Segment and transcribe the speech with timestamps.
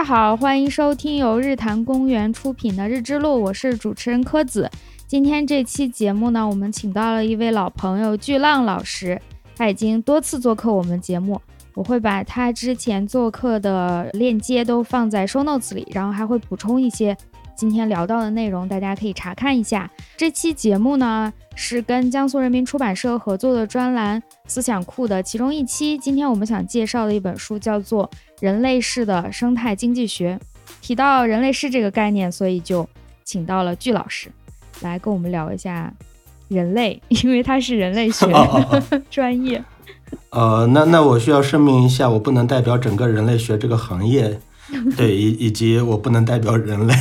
[0.00, 4.66] 大家好，欢迎收听由日坛公园出品的《日之路》，我是主持人柯子。
[5.06, 9.20] 今天这期节目呢，我们请到了一位老朋友巨浪老师，
[9.54, 11.38] 他已经多次做客我们节目，
[11.74, 17.14] 我会把他之前做客的链接都放在 show notes 里，然后还会补充一些
[17.60, 19.90] 今天聊到的内容，大家可以查看一下。
[20.16, 25.98] 这期节目呢是跟江苏人民出版社合作的专栏《思想库》的其中一期。
[25.98, 28.08] 今天我们想介绍的一本书叫做
[28.40, 30.40] 《人类式的生态经济学》，
[30.80, 32.88] 提到人类世这个概念，所以就
[33.24, 34.32] 请到了巨老师。
[34.80, 35.92] 来跟我们聊一下
[36.48, 38.26] 人类，因为他是人类学
[39.10, 39.62] 专业。
[40.30, 44.40] 呃，那那我需要声明一下，我不能代表整个人类学这个行业，
[44.96, 46.94] 对，以以及我不能代表人类。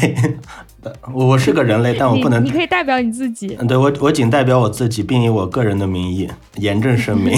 [1.13, 2.44] 我我是个人类，但我不能。
[2.44, 3.49] 你可以代表你自己。
[3.67, 7.38] 对我，我仅代表我自己，并以我个人的名义严正声明。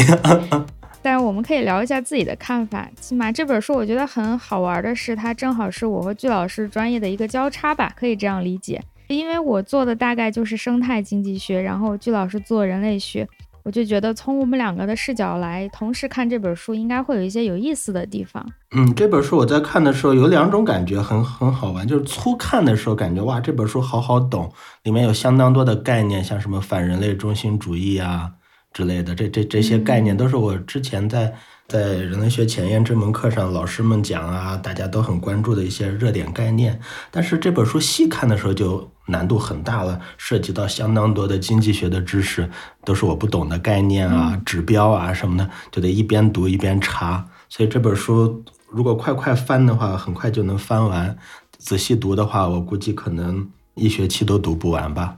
[1.01, 2.87] 但是我们可以聊一下自己的看法。
[2.99, 8.79] 起码这本书我觉得很好玩的是，它正好是我和巨老师专业的一个交叉吧，可以这样理解。
[9.07, 13.27] 因为我做的大概就是生态经济学，然后巨老师做人类学，
[13.63, 18.45] 我就觉得从我们两个的视角来同时看这本书，应该会有一些有意思的地方。
[18.75, 21.87] 嗯，这本书我在看的时候有两种感觉，很很好玩。
[21.87, 24.51] 就是粗看的时候感觉哇，这本书好好懂，
[24.83, 28.31] 里面有相当多的概念，像什么反人类中心主义啊
[28.73, 31.33] 之类的，这这这些概念都是我之前在。
[31.71, 36.77] 在人类学前沿这门课上，老师们讲啊，大家都很关注的一些热点概念。
[37.09, 42.49] 但是这本书细看的时候就难度很大了，涉及到相当多的经济学的知识，
[42.83, 47.25] 都是我不懂的概念啊、指标啊什么的，就得一边读一边查。
[47.47, 51.15] 所以这本书如果快快翻的话，很快就能翻完；
[51.57, 55.15] 仔细读的话，我估计可能一学期都读不完吧。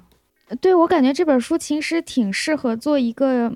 [0.61, 3.53] 对我感觉这本书其实挺适合做一个。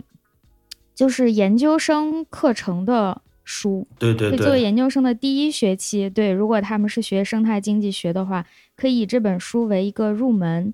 [0.97, 8.43] 就是研究生课程的书，对对对，作为研究生的第一学期，对，如果他们是学生态经济学的话，
[8.75, 10.73] 可以以这本书为一个入门，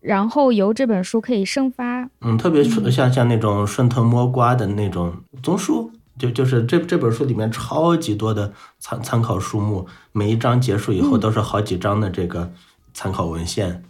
[0.00, 5.12] 然后由这本书可以生发，嗯，特别像像那种顺藤摸瓜的那种
[5.42, 12.52] 综述，就就是这这本书里面超级多的参参考书目，每一章结束以后都是好几章的这个
[12.94, 13.82] 参考文献。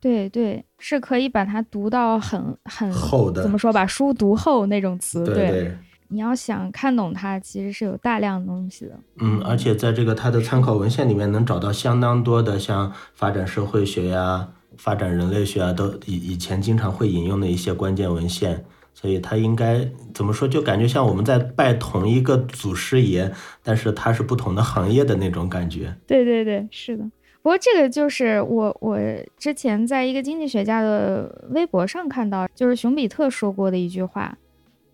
[0.00, 5.22] 对对，是可以把它读到很很厚的，怎么说把书读厚那种词。
[5.24, 5.76] 对，
[6.08, 8.98] 你要想看懂它，其实是有大量东西的。
[9.18, 18.64] 嗯，而且在这个它的参考文献里面，能找到相当多的像发展社会学呀、发展人类学啊，都以以前经常会引用的一些关键文献。
[18.92, 25.94] 所以它应该怎么说，就感觉像我们在拜同一个祖师爷，但是他是不同的行业的那种感觉。
[26.06, 27.04] 对对对，是的。
[27.42, 28.98] 不过这个就是我我
[29.38, 34.36] 之前在一个经济学家的微博上看到，就是熊彼特说过的一句话，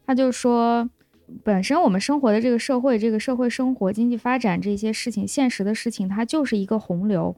[0.07, 0.89] 他就说，
[1.43, 7.35] 本身我们生活的这个社会，这个社会生活、经济发展这些事情，现实的事情，它就是一个洪流，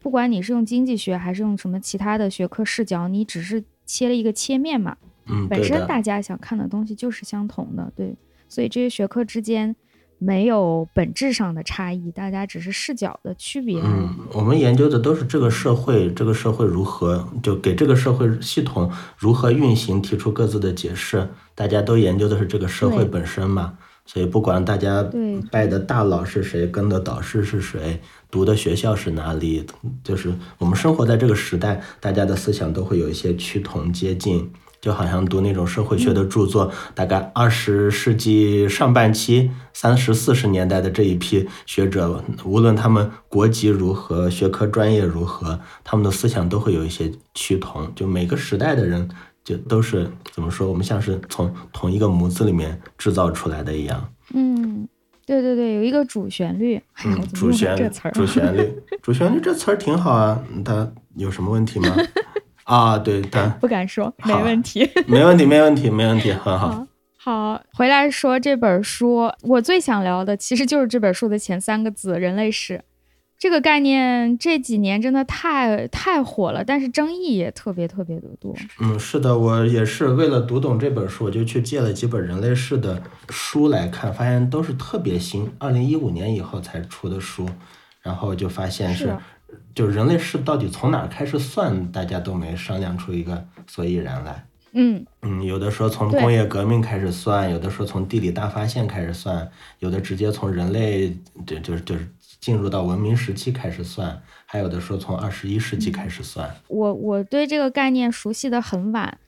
[0.00, 8.16] 不管你是用经济学还是用什么其他的学科视角，你只是切了一个切面嘛，嗯，本身大家想看的东西就是相同的，对，
[8.48, 9.76] 所以这些学科之间。
[10.24, 13.80] 没有本质上的差异，大家只是视角的区别。
[13.82, 18.88] 嗯，我们研究的都是这个社会，这个社会如何，就给这个社会系统
[19.18, 21.28] 如何运行提出各自的解释。
[21.56, 23.74] 大家都研究的是这个社会本身嘛，
[24.06, 25.04] 所以不管大家
[25.50, 28.00] 拜的大佬是谁，跟的导师是谁，
[28.30, 29.66] 读的学校是哪里，
[30.04, 34.50] 就是我们生活在这个时代，大家的思想都会有一些趋同接近。
[34.82, 47.90] 就好像读那种社会学的著作，大概二十世纪上半期、三十四十年代的这一批学者，无论他们国籍如何、学科专业如何，他们的思想都会有一些趋同。
[47.94, 49.08] 就每个时代的人，
[49.44, 50.66] 就都是怎么说？
[50.66, 54.12] 我们像是从同一个模子里面制造出来的一样。
[54.34, 54.88] 嗯，
[55.24, 56.82] 对对对，有一个主旋律。
[57.04, 60.42] 嗯， 主旋律， 主旋律，主旋律这词儿挺好啊。
[60.64, 61.94] 它有什么问题吗？
[62.64, 66.86] 啊，对但， 不敢说，没问题， 没问题，没问题，没问题，很好。
[67.16, 72.82] 好，回来说这本书，我最想聊的其实就是这本书的前三个字“人类史”
[73.38, 78.54] 这个概念，这几年真的太太火了，但是争议也特别特别的多。
[78.80, 83.00] 嗯，是的，我也是为了读懂这本书，我就去借了几本人类史的
[83.30, 87.48] 书来看，发现都是特别新，二零一五年以后才出的书，
[88.00, 89.16] 然后就发现是。
[89.74, 94.46] 就人类是到底从哪开始算，大家都没商量出一个所以然来。
[94.74, 99.46] 嗯嗯，有的说从工业革命开始算，有的说从地理大发现开始算，
[99.80, 101.14] 有的直接从人类
[101.46, 102.08] 就就是就是
[102.40, 106.50] 进入到文明时期开始算，还有的说从二十一世纪开始算。
[106.68, 109.18] 我我对这个概念熟悉的很晚，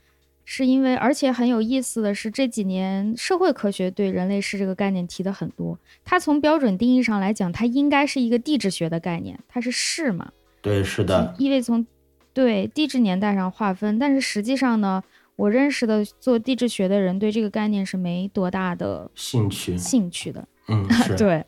[0.44, 5.78] 是因为，而且很有意思的是，这几年社会科学对人类世这个概念提的很多。
[6.04, 10.32] 它从标准定义上来讲，它应该是一个地质学的概念，它是世嘛？
[10.60, 11.34] 对，是的。
[11.38, 11.86] 因为从
[12.32, 15.02] 对地质年代上划分，但是实际上呢，
[15.36, 20.46] 我认识的做地质学的人对这个概念是没多大的兴趣兴趣的。
[20.68, 20.86] 嗯，
[21.16, 21.44] 对，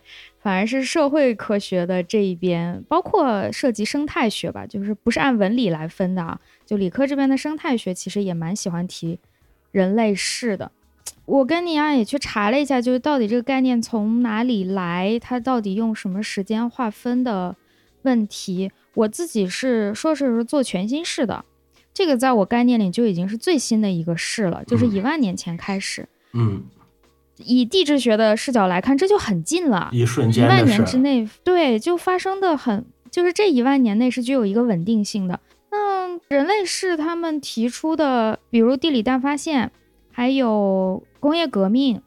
[0.47, 6.39] 反而是社会科学的这一边，包括涉及生态学吧，就是不是按文理来分的啊。
[6.65, 9.19] 就理科这边的生态学其实也蛮喜欢提
[9.73, 10.71] 人类世的。
[11.25, 17.57] 我跟你啊也去查了一下，就是到底这个概念从哪里来，它到底用什么时间划分的
[18.03, 18.71] 问题。
[18.95, 21.45] 我自己是说是做全新世的，
[21.93, 26.09] 这个在我概念里就已经是最新的一个世了，就是一万年前开始。
[26.35, 26.63] 嗯，
[27.39, 35.41] 以地质学的视角来看，这就很近了，一瞬间，一万年之内，对，就发生的很，就是这一万年内是具有一个稳定性的。
[35.71, 39.71] 那人类是他们提出的，比如地理大发现，
[40.11, 42.01] 还有工业革命，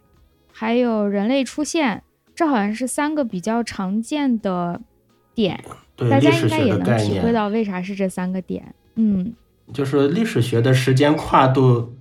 [0.52, 2.02] 还有人类出现，
[2.34, 4.82] 这好像是三个比较常见的
[5.36, 5.64] 点。
[6.10, 8.74] 大家应该也能体会到为啥是这三个点。
[8.96, 9.34] 嗯，
[9.74, 11.94] 就是历史学的时间跨度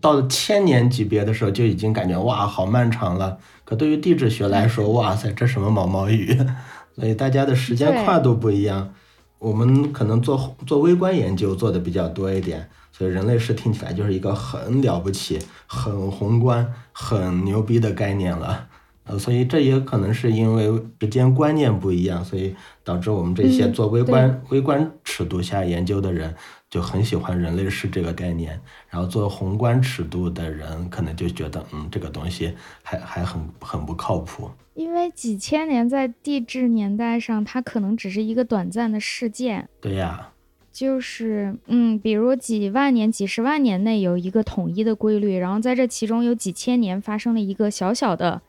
[0.00, 3.38] 到千年级别的时候，就已经感觉哇，好漫长了。
[3.64, 6.36] 可对于地质学来说，哇塞，这什么毛毛雨？
[6.96, 8.92] 所以大家的时间跨度不一样。
[9.38, 18.66] 我们可能做做微观研究做的比较多一点，所以人类是听起来就是一个很了不起、很宏观、很牛逼的概念了。
[19.04, 22.54] 呃，所以这也可能是因为时间观念不一样，所以
[22.84, 26.34] 导致我们这些做微观微观尺度下研究的人
[26.70, 28.58] 就很喜欢人类世这个概念，
[28.88, 34.48] 然后做宏观尺度的人可能就觉得，嗯，这个东西还还很很不靠谱。
[34.74, 39.68] 因为几千年在地质年代上，它可能只是一个短暂的事件。
[39.80, 40.30] 对呀，
[40.72, 48.40] 就是嗯，比如几万年、几十万年内有一个统一的规律，然后在这其中有几千年发生了一个小小的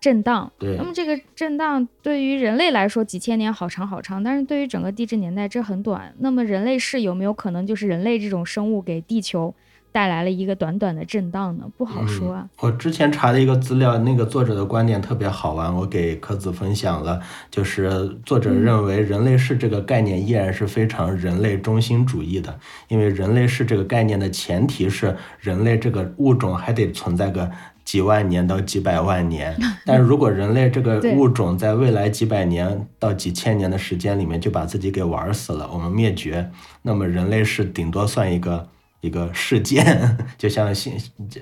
[0.00, 0.50] 震荡。
[0.58, 6.14] 对，那么这个震荡对于人类来说几千年好长好长，但是对于整个地质年代这很短。
[6.18, 9.54] 那么人类是有没有可能就是人类这种生物给地球？
[9.92, 12.48] 带来了一个短短的震荡呢，不好说啊。
[12.60, 17.20] 我之前查的一个资料，那个作者的观点特别好玩，我给柯子分享了。
[17.50, 22.56] 就是作者认为人类是这个概念依然是非常人类中心主义的，
[22.86, 27.50] 因为人类是这个概念的前提是人类这个物种还得存在个
[27.90, 29.56] 几万年到几百万年。
[29.84, 36.50] 但是如果人类这个物种在未来几百年到几千年的时间里面就把自己给玩死了，我们灭绝，
[36.82, 38.68] 那么人类是顶多算一个。
[39.02, 39.82] 一个事件，
[40.36, 40.92] 就像星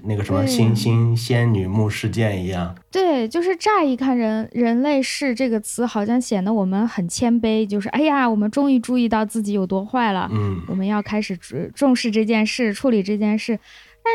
[0.05, 2.73] 那个什么星星仙女木事件一样。
[2.89, 10.29] 对，就是乍一看，人人类是这个词，好像显得我们很谦卑，就是哎呀，我们终于注意到自己有多坏了。
[10.31, 11.37] 嗯，我们要开始
[11.75, 13.59] 重视这件事，处理这件事。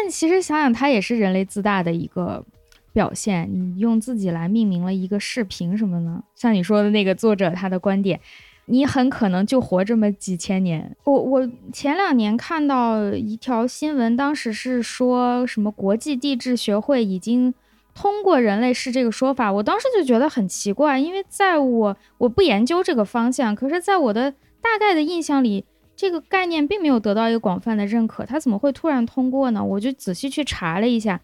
[0.02, 2.44] 但其实想想，它也是人类自大的一个
[2.92, 3.50] 表现。
[3.52, 6.24] 你用自己来命名了一个视频什么呢？
[6.36, 8.20] 像你说的那个作者，他的观点。
[8.66, 10.96] 你很可能就活这么几千年。
[11.04, 17.54] 我我前两年看到一条新闻，当时是说什么国际地质学会已经
[17.94, 25.66] 通过人类是这个说法，我当时就觉得很奇怪，因为在我我不研究这个方向，可是在我的大概的印象里，
[25.96, 29.64] 这个概念并没有得到一个广泛的认可，它怎么会突然通过呢？
[29.64, 31.22] 我就仔细去查了一下，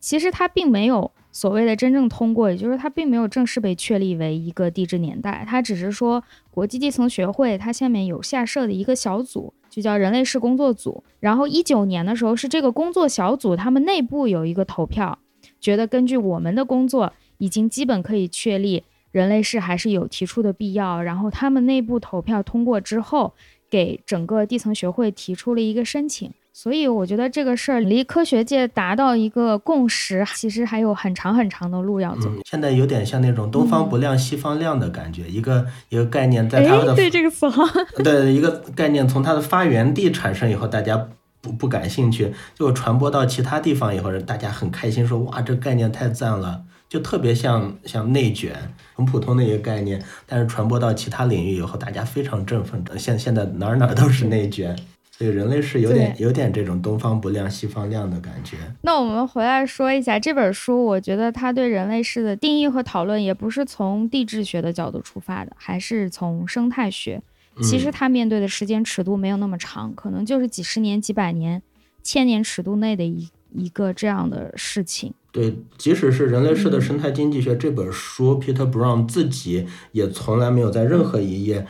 [0.00, 1.10] 其实它并没有。
[1.34, 11.02] 所谓的真正通过，也就是它并没有正式被确立为一个地质年代，它只是说国际地层学会它下面有下设的一个小组，就叫人类世工作组。
[11.20, 15.18] 然后一九年的时候是这个工作小组他们内部有一个投票，
[15.58, 21.02] 觉得根据我们的工作已经基本可以确立人类世还是有提出的必要。
[21.02, 23.32] 然后他们内部投票通过之后，
[23.72, 26.30] 给整个地层学会提出了一个申请。
[26.52, 32.30] 所以我觉得这个事儿离科学界达到一个共识，其实还有很长很长的路要走。
[32.44, 37.66] 现在有点像那种东方不亮西方亮的感觉，一个一个概念在它的对这个词哈，
[38.04, 41.08] 对一个概念从它的发源地产生以后，大家
[41.40, 48.54] 不不感兴趣，就传播到其他地方以后，大家很开心说哇，这概念太赞了，就特别像像内卷，
[48.92, 52.84] 很普通的一个概念，但是传播到其他领域以后，大家非常振奋。
[52.98, 54.76] 现现在哪哪都是内卷。
[55.10, 58.58] 所以，人类是有点有点这种东方不亮西方亮的感觉。
[58.82, 67.22] 那我们回来说一下这本书，我觉得它对人类世的定义和讨论，也不是从地质学的角度出发的，还是从生态学。
[67.62, 71.62] 其实它面对的时间尺度没有那么长，可能就是几十年、几百年、
[72.02, 75.14] 千年尺度内的一一个这样的事情。
[75.32, 81.66] 对，即使是人类世的生态经济学这本书，Peter Brown 自己也从来没有在任何一页。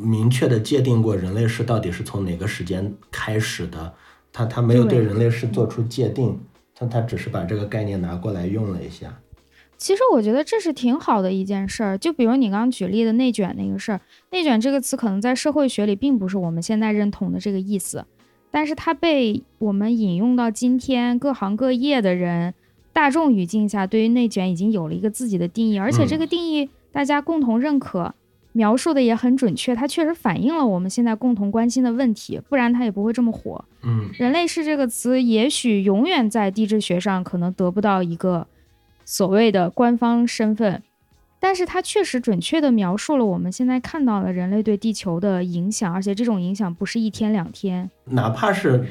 [0.00, 3.92] 明确的界定过人类世到底是从哪个时间开始的，
[4.32, 6.40] 他他没有对人类世做出界定，
[6.74, 9.18] 他他只是把这个概念拿过来用了一下。
[9.76, 11.98] 其实我觉得这是挺好的一件事儿。
[11.98, 14.00] 就比如你刚刚举例的内卷那个事儿，
[14.30, 18.06] 内卷这个词可能在社会学里并不是我们现在认同的这个意思，
[18.50, 22.54] 但是它被我们引用到今天各行各业的人
[22.92, 28.14] 大众语境下，对于内卷已经有了一个自己的定义，而且这个定义大家共同认可。
[28.54, 33.64] 描述的也很准确，它确实反映了我们现在共同关心的问题，不然它也不会这么火。
[33.82, 38.46] 嗯，人类是这个词也许永远在地质学上可能得不到一个
[39.06, 40.82] 所谓的官方身份，
[41.40, 47.90] 但是它确实准确地描述了我们现在看到的人类对地球的影响，而且这种影响不是一天两天。
[48.04, 48.84] 哪怕是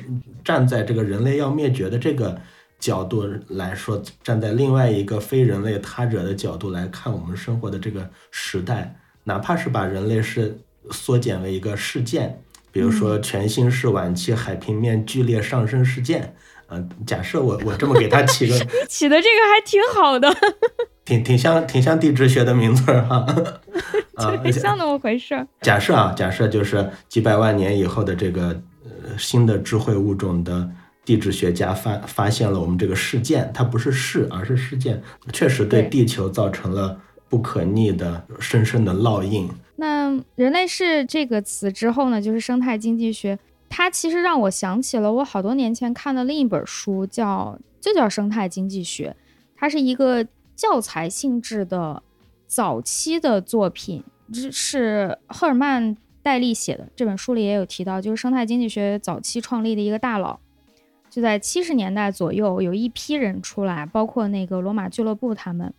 [0.44, 2.42] 站在这个人类要灭绝的这个
[2.82, 8.94] 角度来说，站在另外一个非人类他者的角度来看我们生活的这个时代。
[9.24, 10.60] 哪怕是把人类是
[10.90, 16.36] 缩减为一个事件，比如说全新世晚期海平面剧烈上升事件，
[16.70, 18.58] 嗯，假设我我这么给他起个，
[18.90, 20.36] 起的这个还挺好的，
[21.06, 23.24] 挺挺像挺像地质学的名字哈，
[24.18, 25.46] 啊，像那么回事。
[25.62, 30.68] 假设啊，假设就是几百万年以后的这个呃新的智慧物种的
[31.12, 35.02] 地质学家发发现了我们这个事件，它不是事，而是事件，
[35.34, 37.02] 确实对地球造成了。
[37.32, 39.50] 不可逆的、深深的烙印。
[39.78, 43.40] 那“人类是”这个词之后呢，就是生态经济学。
[43.70, 49.16] 它其实让我想起了我好多年前看的另一本书，叫就叫《生态经济学》。
[49.56, 50.28] 它是一个
[50.58, 52.04] 教材性质的
[52.48, 54.04] 早期的作品，
[54.52, 56.90] 是赫尔曼·戴利写的。
[56.98, 60.38] 这本书里也有提到，就是生态经济学早期创立的一个大佬，
[61.12, 65.72] 就在七十年代左右，有一批人出来，包括那个罗马俱乐部他们。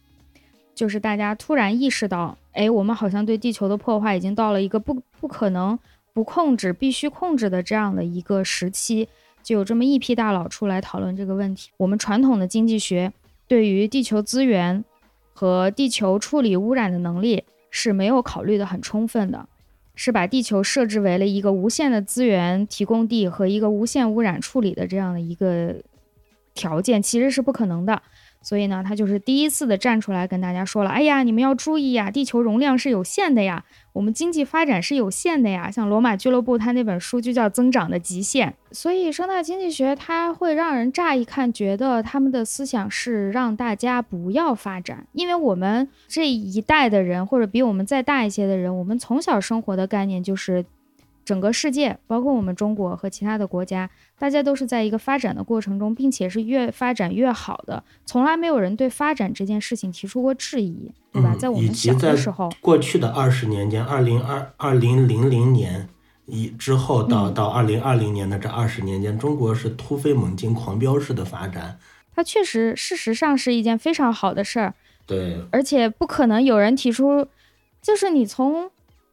[0.75, 5.79] 就是大家突然意识到，哎，我们好像对地球的破坏已经到了一个不不可能
[6.13, 9.09] 不控制、必须控制的这样的一个时期，
[9.43, 11.71] 就有这么一批大佬出来讨论这个问题。
[11.79, 13.13] 我们传统的经济学
[13.49, 14.85] 对于地球资源
[15.33, 19.49] 和地球处理污染的能力是没有考虑的很充分的，
[19.95, 25.77] 是把地球设置为了一个无限的资源提供地和一个无限污染处理的这样的一个
[26.55, 28.03] 条件，其实是不可能的。
[28.43, 38.51] 所以呢，他就是第一次的站出来跟大家说了：“哎呀，你们要注意呀，地球容量是有限的呀，我们经济发展是有限的呀。”像罗马俱乐部他那本书就叫《增长的极限》。
[38.73, 50.65] 所以生态经济学它会让人乍一看觉得他们的思想是让大家不要发展，因为我们这一代的人或者比我们再大一些的人，我们从小生活的概念就是。
[51.25, 53.89] 整个世界，包括我们中国和其他的国家，
[54.19, 57.83] 大家都是在一个发展的过程中，并且是越发展越好的。
[58.05, 61.37] 从来没有人对发展这件事情提出过质疑，对吧？
[61.39, 65.89] 在我们小的时候，过去的二十年间，二零二二零零零年
[66.27, 71.79] 以之后到到二零二零年的这二十年间，中国是突飞猛进、狂飙式的发展。
[72.15, 74.75] 它确实，事实上是一件非常好的事儿。
[75.07, 77.29] 对，而且不可能有人提出，
[77.81, 78.71] 就是你从。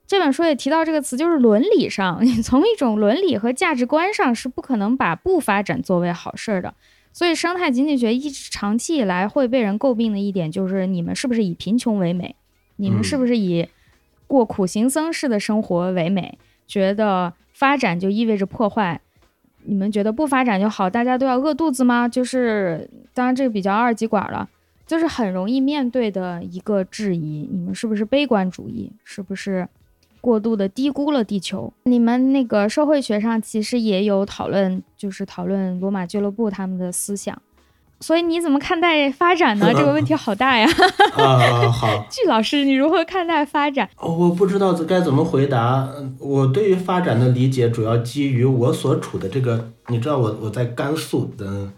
[0.09, 6.73] 这本书也提到这个词，就是伦理上，你从一种伦理和价值观上是不可能把不发展作为好事儿的。
[7.13, 12.35] 所以，生态经济学一直长期以来会被人诟病的一点就是，你们是不是以贫穷为美？
[12.77, 13.69] 你们是不是以
[14.25, 16.39] 过苦行僧式的生活为美？
[16.65, 18.99] 觉得发展就意味着破坏？
[19.65, 20.89] 你们觉得不发展就好？
[20.89, 22.09] 大家都要饿肚子吗？
[22.09, 24.49] 就是，当然这个比较二极管了，
[24.87, 28.91] 就是很容易面对的一个质疑：你们是不是悲观主义？
[29.03, 29.69] 是不是？
[30.21, 31.71] 过度的低估了地球。
[31.83, 37.41] 你们那个社会学上其实也有讨论，就是讨论罗马俱乐部他们的思想。
[38.01, 39.73] 所以你怎么看待发展呢？
[39.73, 40.65] 这个问题好大呀！
[41.17, 43.89] 啊，好，季 老师，你如何看待发展？
[43.99, 45.85] 我不知道该怎么回答。
[46.17, 51.69] 我对于发展的理解主要基于我所处的这个，你知道，我我在甘肃的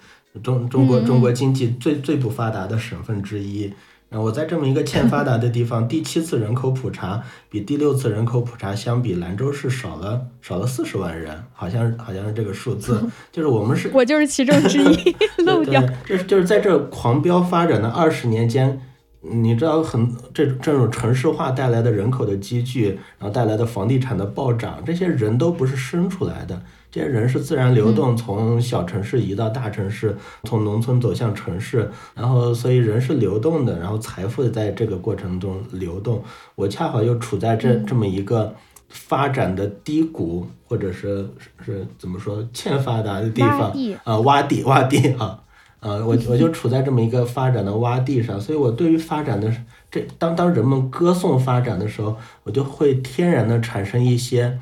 [0.44, 3.74] 中中国中国经济最最不发达的省份之一。
[4.20, 13.02] 我在这么一个欠发达的地方，第七次人口普查比第六次人口普查相比，兰州市少了少了四十万人，好像好像是这个数字，
[13.32, 15.16] 就是我们是，我就是其中之一，
[15.46, 18.82] 漏掉，就是就是在这狂飙发展的二十年间，
[19.22, 26.62] 你知道很这这种城市化带来的人口的积聚，然后带来的房地产的暴涨，这些人都不是生出来的。
[26.92, 36.22] 这些人是自然流动，从小城市移到大城市，从农村走向城市，然后所以人是流动的，然后财富在这个过程中流动。
[36.56, 38.54] 我恰好又处在这这么一个
[38.90, 41.26] 发展的低谷，或者是
[41.66, 43.72] 是怎么说欠发达的地方
[44.04, 45.42] 啊，洼地洼地啊，
[45.80, 49.50] 呃，我我就处在这么一个发展的洼地上，所以我对于发展的
[49.90, 54.60] 这当当人们歌颂发展的时候，我就会天然的产生一些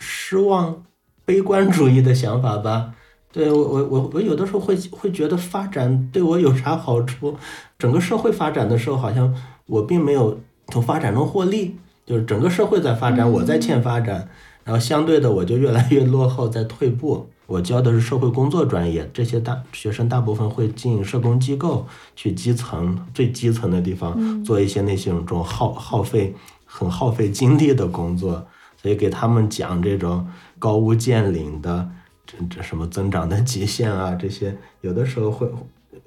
[0.00, 0.82] 失望。
[1.28, 2.90] 悲观主义的想法吧，
[3.30, 7.36] 对我我我我有的时候会会觉得发展对我有啥好处？
[7.78, 9.34] 整个社会发展的时候，好像
[9.66, 14.26] 我并没有从发展中获利，就是整个社会在发展，我在欠发展，
[14.64, 17.28] 然后相对的我就越来越落后，在退步。
[17.44, 28.46] 我教的是社会工作专业，这些大学生大部分会进社工机构，去基层最基层的地方做一些那些种耗耗费很耗费精力的工作，
[28.80, 30.26] 所以给他们讲这种
[30.58, 31.88] 高屋建瓴的
[32.26, 35.50] 这这什么增长的极限啊，这些有的时候会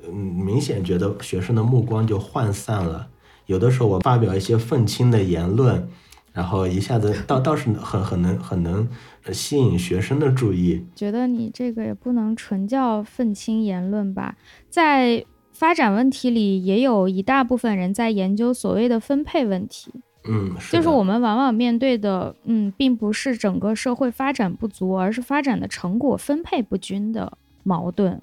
[0.07, 3.07] 嗯明显觉得学生的目光就涣散了，
[3.45, 5.87] 有的时候我发表一些愤青的言论。
[6.33, 8.87] 然后一下子倒倒是很很能很能
[9.33, 10.81] 吸引学生的注意。
[10.95, 14.37] 觉得你这个也不能纯叫愤青言论吧，
[14.69, 19.91] 在发展问题里，也有一大部分人在研究所谓的分配问题。
[20.25, 28.21] 嗯，就是我们往往面对的，嗯，并不是整个社会发展不足，而是发展的成果分配不均的矛盾。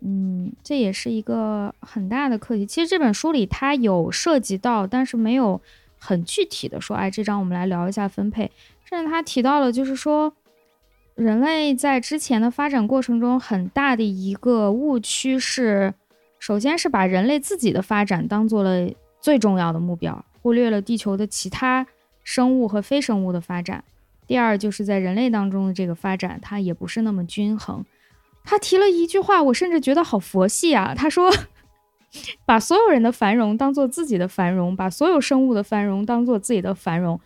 [0.00, 2.64] 嗯，这也是一个很大的课题。
[2.64, 5.60] 其实这本书里它有涉及到，但是没有。
[5.96, 8.50] 很具体的说，哎，这章我们来聊一下分配。
[8.84, 10.30] 甚至他提到了，就是说，
[11.14, 15.94] 人类在之前的发展过程中，很大的一个误区是，
[16.38, 18.86] 首先是把人类自己的发展当做了
[19.18, 21.86] 最重要的目标，忽略了地球的其他
[22.22, 23.82] 生物和非生物的发展。
[24.26, 27.82] 第二，就是在人类当中的这个发展，它也不是那么均衡。
[28.44, 30.94] 他提了一句话，我甚至觉得好佛系啊。
[30.94, 31.32] 他说。
[32.46, 37.20] 把所有人的繁荣当做自己的繁荣，把所有生物的繁荣当做自己的繁荣，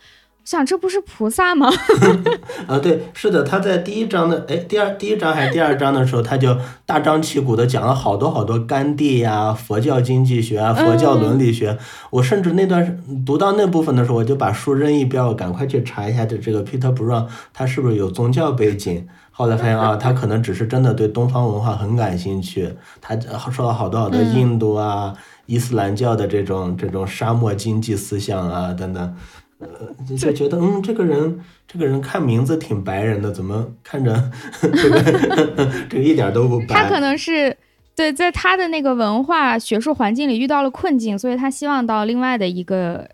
[0.49, 1.71] 想这不是菩萨吗？
[2.67, 11.77] 啊，对，是的，他在第一章的，哎，第二第一章还是第二章的时候，他就大张旗鼓的讲了好多好多甘地呀、佛教经济学啊、佛教伦理学。
[12.09, 19.07] 我甚至那段读到那部分的时候，我就把书扔一边，我赶快去查一下这这个 Peter Brown 他是不是有宗教背景。
[19.31, 22.75] 后来发现啊，他可能只是真的对东方文化很感兴趣。
[23.03, 23.15] 他
[23.51, 25.13] 说了好多好多印度啊、
[25.45, 29.15] 伊斯兰教的这种这种沙漠经济思想啊等等，
[29.59, 29.69] 呃，
[30.17, 35.03] 就觉得嗯，这个人这个人看名字挺白人的，怎么看着这个
[35.91, 36.67] 这个一点都不白？
[36.69, 37.57] 他可能是
[37.95, 43.09] 对在他的那个文化学术环境里遇到了困境，所以他希望到另外的一个。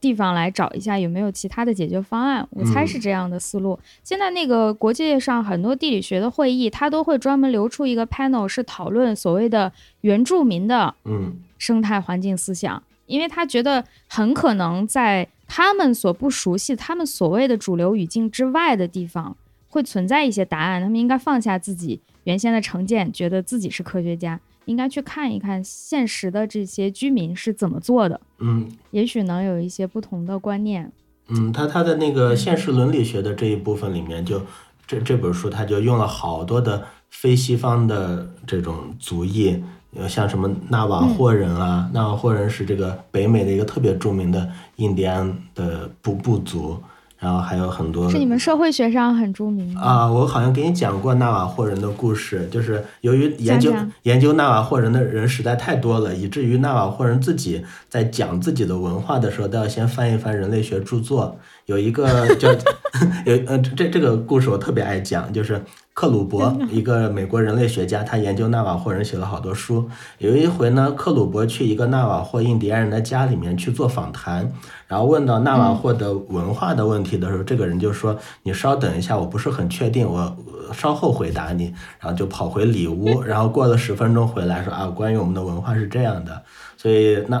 [0.00, 3.78] 地方来找一下有没有其他的解决方案，我猜是这样的思路。
[4.02, 19.36] 现在那个国际上很多地理学的会议，他都会专门留出一个 panel 是讨论所谓的原住民的嗯生态环境思想，因为他觉得很可能在他们所不熟悉、他们所谓的主流语境之外的地方
[19.68, 24.38] 会存在一些答案，他们应该放下自己原先的成见，觉得自己是科学家。
[24.66, 30.92] 应该去看一看现实的这些居民是怎么做的，嗯，也许能有一些不同的观念。
[31.26, 34.40] 嗯，他他的那个现实伦理学的这一部分里面，就
[34.86, 39.64] 这这本书他就用了好多的非西方的这种族裔，呃，
[40.08, 46.76] 像什么纳瓦霍人啊，纳瓦霍人是这个北美的一个特别著名的印第安的部部族。
[47.18, 53.70] 然后还有很多是你们社会学上很著名啊，我好像给你讲过纳瓦霍人的故事，就是由于研究
[54.04, 61.36] 研究纳瓦霍人的人实在太多了，以至于纳瓦霍人自己在讲自己的文化的时候，都要先翻一翻人类学著作。
[61.66, 62.48] 有一个叫
[63.26, 65.62] 有呃这这个故事我特别爱讲，就是
[66.00, 69.86] 克鲁伯一个美国人类学家，他研究纳瓦霍人写了好多书。
[70.16, 74.50] 有一回呢，克鲁伯去一个纳瓦霍印第安人的家里面去做访谈。
[74.86, 80.34] 然后问到纳瓦霍的文化的问题的时候，这个人就说：“你稍等一下，我不是很确定，我
[80.72, 81.66] 稍后回答你。”
[82.00, 86.42] 然后就跑回里屋， 然后过了十分钟回来说：“啊，关于我们的文化是这样的。”
[86.80, 87.38] 所以那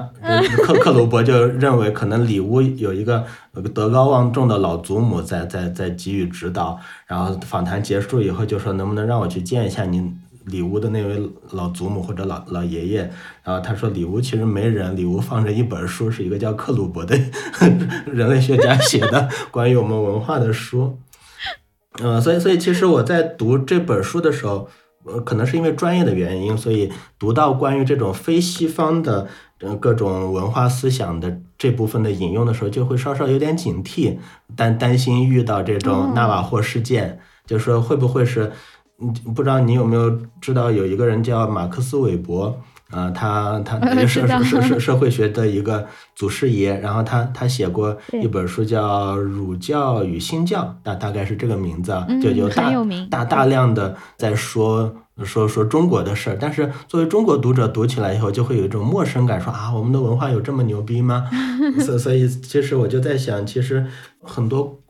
[0.66, 3.24] 克克鲁伯就认为可能里屋有一个
[3.72, 6.78] 德高望重的老祖母在在在给予指导。
[7.06, 13.08] 然后访谈结束以后就说：“能不能让我去见一下您？”里屋的那位老祖母或者老老爷爷，
[13.42, 17.16] 然后他说里屋其实没人，里屋放着一本书，是一个叫克鲁伯的
[18.12, 20.98] 人类学家写的关于我们文化的书。
[22.02, 24.68] 嗯，所以所以其实我在读这本书的时候，呃，
[25.24, 29.26] 可能是因为专业的原因，所以读到关于这种非西方的
[29.60, 34.18] 呃各种文化思想的这部分的引用的时候，就会稍稍有点警惕，
[34.54, 38.52] 担担心遇到这种纳瓦霍事件，就说会不会是。
[39.02, 40.10] 你不知道你有没有
[40.42, 52.72] 知道有一个人叫马克思韦伯啊，他他是是是是社会学的一个祖师爷，然后他他写过一本书叫《儒教与新教》，大大概是这个名字啊，就有大
[53.08, 54.92] 大大量的在说
[55.24, 61.30] 说说中国的事儿，但是作为中国读者读起来以后就会有一种陌生感，说啊，我们的文化有这么牛逼吗？
[61.80, 63.86] 所所以其实我就在想，其实
[64.22, 64.80] 很多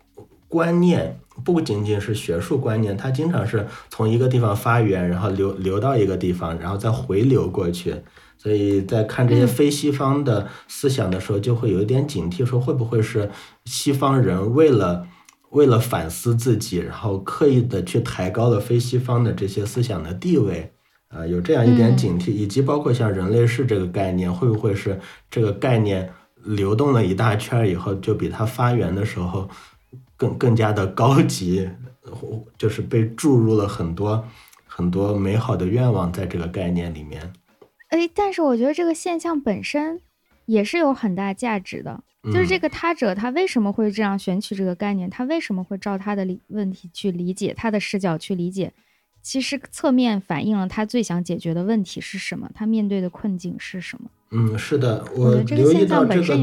[0.48, 1.18] 观念。
[1.44, 7.94] 不仅仅是学术观念，它经常是从一个地方发源，然后流流到一个地方，然后再回流过去。
[8.36, 13.30] 所以在看这些非西方的思想的时候，就会有一点警惕，说会不会是
[13.64, 15.06] 西方人为了
[15.50, 20.72] 为了反思自己，然后刻意的去抬高了非西方的这些思想的地位。
[21.08, 26.08] 啊，有这样一点警惕，以及包括像人类世这个概念，会不会是这个概念
[26.44, 29.50] 流动了一大圈以后，就比它发源的时候
[30.20, 31.66] 更更加的高级，
[32.58, 34.22] 就是被注入了很多
[34.66, 37.32] 很多美好的愿望在这个概念里面。
[37.88, 40.02] 哎，但是我觉得这个现象本身
[40.44, 48.74] 也是有很大价值的，就是这个他者他为什么会这样选取这个概念，他为什么会照他的理问题去理解，他的视角去理解。
[49.22, 54.10] 其实侧面反映了他最想解决的问题是什么，他面对的困境是什么。
[54.32, 56.38] 嗯，是的，我留意到这个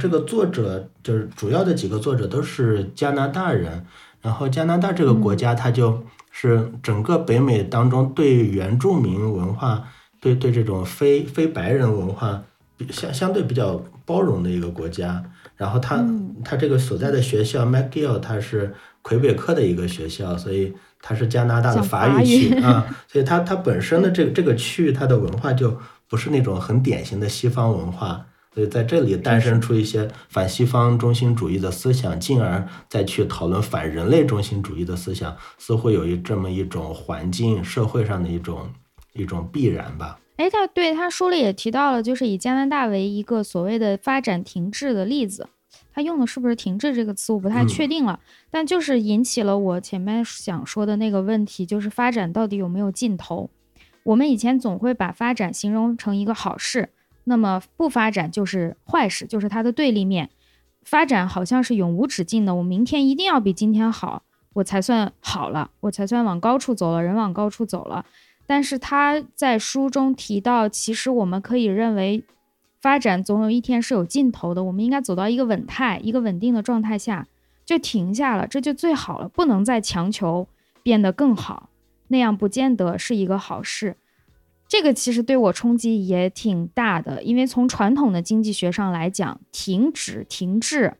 [0.00, 3.86] 这个作者就是主要的几个作者都是加拿大人，
[4.20, 9.84] 然后加拿大这个国家，它就是整个北美当中对原住民文化、
[10.20, 12.42] 对对这种非非白人文化
[12.90, 15.22] 相相对比较包容的一个国家。
[15.56, 16.04] 然后他
[16.44, 20.74] 他这个所在的学校 McGill，它是魁北克的一个学校，所以。
[21.02, 25.74] 它是加拿大的法语区啊，所以它它本身的这个 这个区域，它的文化就
[26.10, 38.68] 不是那种很典型的西方文化，所以在这里诞生出一些反西方中心主义的思想，进而再去讨论反人类中心主义的思想，似乎有一这么一种环境社会上的一种
[39.14, 40.18] 一种必然吧。
[40.36, 45.48] 哎，他对他书里也提到了，就是以加拿大为一个所谓的发展停滞的例子。
[45.92, 48.18] 他用的是不是“停滞”这个词，我不太确定了。
[48.50, 53.50] 但就是引起了我前面想说的那个问题，就是发展到底有没有尽头？
[54.04, 56.90] 我们以前总会把发展形容成一个好事，
[57.24, 60.30] 那么不发展就是坏事，就是它的对立面。
[60.82, 64.22] 发展好像是永无止境的，我明天一定要比今天好，
[64.54, 68.04] 我才算好了，我才算往高处走了，人往高处走了。
[68.46, 72.24] 但是他在书中提到，其实我们可以认为。
[72.82, 77.28] 发展总有一天是有尽头的，我们应该走到一个稳态、一个稳定的状态下
[77.66, 80.48] 就停下了，这就最好了，不能再强求
[80.82, 81.68] 变得更好，
[82.10, 83.96] 那样不见得是一个好事。
[84.68, 90.94] 这个其实对我冲击也挺大的，因为从传统的经济学上来讲，停止、停滞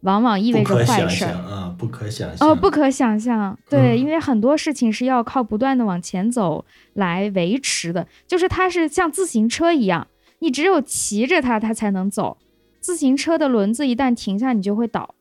[0.00, 3.58] 往往意味着坏事啊，不可想象哦，不可想象。
[3.68, 10.06] 对，因为很多事情是要靠不断的往前走来维持的，就是它是像自行车一样。
[10.40, 12.38] 你只有骑着它，它才能走。
[12.80, 15.14] 自行车的轮子一旦停下，你就会倒。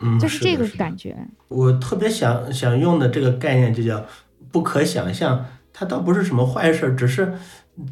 [0.00, 1.14] 嗯，就是这个感觉。
[1.48, 4.02] 我特别想想用的这个概念就叫
[4.50, 5.46] 不可想象。
[5.72, 7.32] 它倒不是什么坏事，只是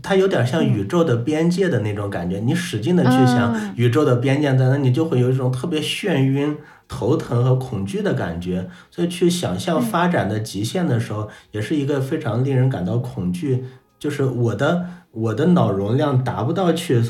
[0.03, 2.39] 它有点像宇宙的边界的那种感觉。
[2.41, 6.57] 你使劲的去想宇宙的边界在哪，你就会有一种特别眩晕、
[6.89, 8.69] 头疼和恐惧的感觉。
[8.91, 13.65] 所以去想象发展的极限的时候，也是一个非常令人感到恐惧。
[13.99, 14.87] 就是我的。
[15.11, 17.03] 我的脑容量达不到去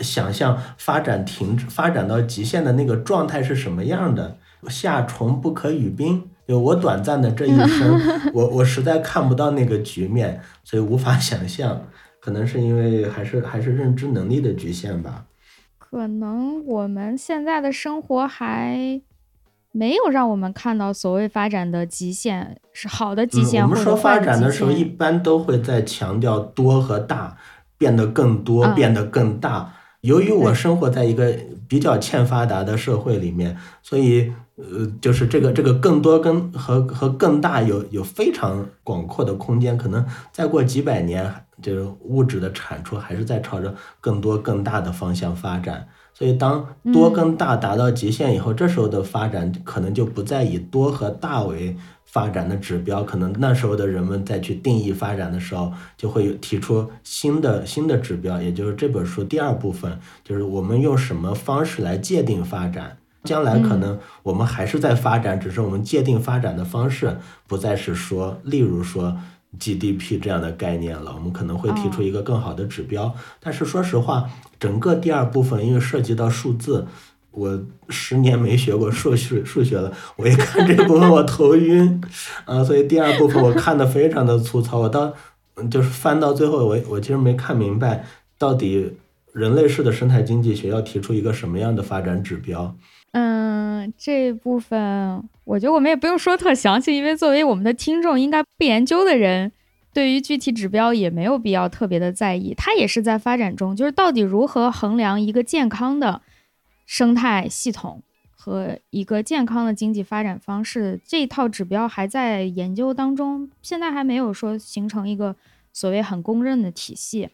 [0.00, 4.38] 想象发展停止、发展到极限的那个状态是什么样的。
[4.68, 8.00] 夏虫不可语冰，就我短暂的这一 生，
[8.32, 11.82] 我我实在看不到那个局面，所以无法想象。
[12.20, 15.26] 可能是因为还是还是认知能力的局限吧。
[15.78, 19.00] 可能我们现在的生活还
[19.70, 23.62] 没有让我们看到所谓发展的极限是好的极限。
[23.62, 27.36] 我们说发展的时候，一般都会在强调多和大。
[27.78, 29.74] 变得更多，变得更大。
[30.00, 31.36] 由于我生活在一个
[31.68, 39.76] 比较欠发达的社会里面，所以呃，就是这个这个更多跟和和更大有有非常广阔的空间。
[39.78, 45.86] 可能再过几百年，就是物质的产出还是在朝着更多更大的方向发展。
[46.14, 51.76] 所以，当多跟大达到极限以后，这时候的发展可能就不再以多和大为。
[52.08, 62.96] 发展的指标，可能那时候的人们再去定义发展的时候，就会提出新的新的指标，也就是这本书第二部分，就是我们用什么方式来界定发展。
[63.26, 69.14] 将来可能我们还是在发展，只是我们界定发展的方式不再是说，例如说
[69.58, 73.14] GDP 这样的概念了，我们可能会提出一个更好的指标。
[73.40, 76.86] 但是说实话，整个第二部分因为涉及到数字。
[77.38, 82.00] 我十年没学过数学数学了，我一看这部分我头晕，
[82.46, 84.78] 啊，所以第二部分我看的非常的粗糙。
[84.78, 85.12] 我到
[85.70, 88.06] 就是翻到最后，我我其实没看明白
[88.38, 88.90] 到底
[89.34, 92.74] 人类式的生态经济学要提出一个什么样的发展指标。
[93.18, 99.50] 嗯，这部分我觉得我们也不用说特详细，因为作为我们的听众，应该不研究的人，
[99.92, 102.52] 对于具体指标也没有必要特别的在意。
[102.54, 106.22] 它也是在发展中，就是到底如何衡量一个健康的。
[106.88, 108.00] 生态系统
[108.30, 115.34] 和一个健康的经济发展方式，这一套指标还在研究当中，现在还没有说形成一个
[115.72, 117.30] 所谓很公认的体系。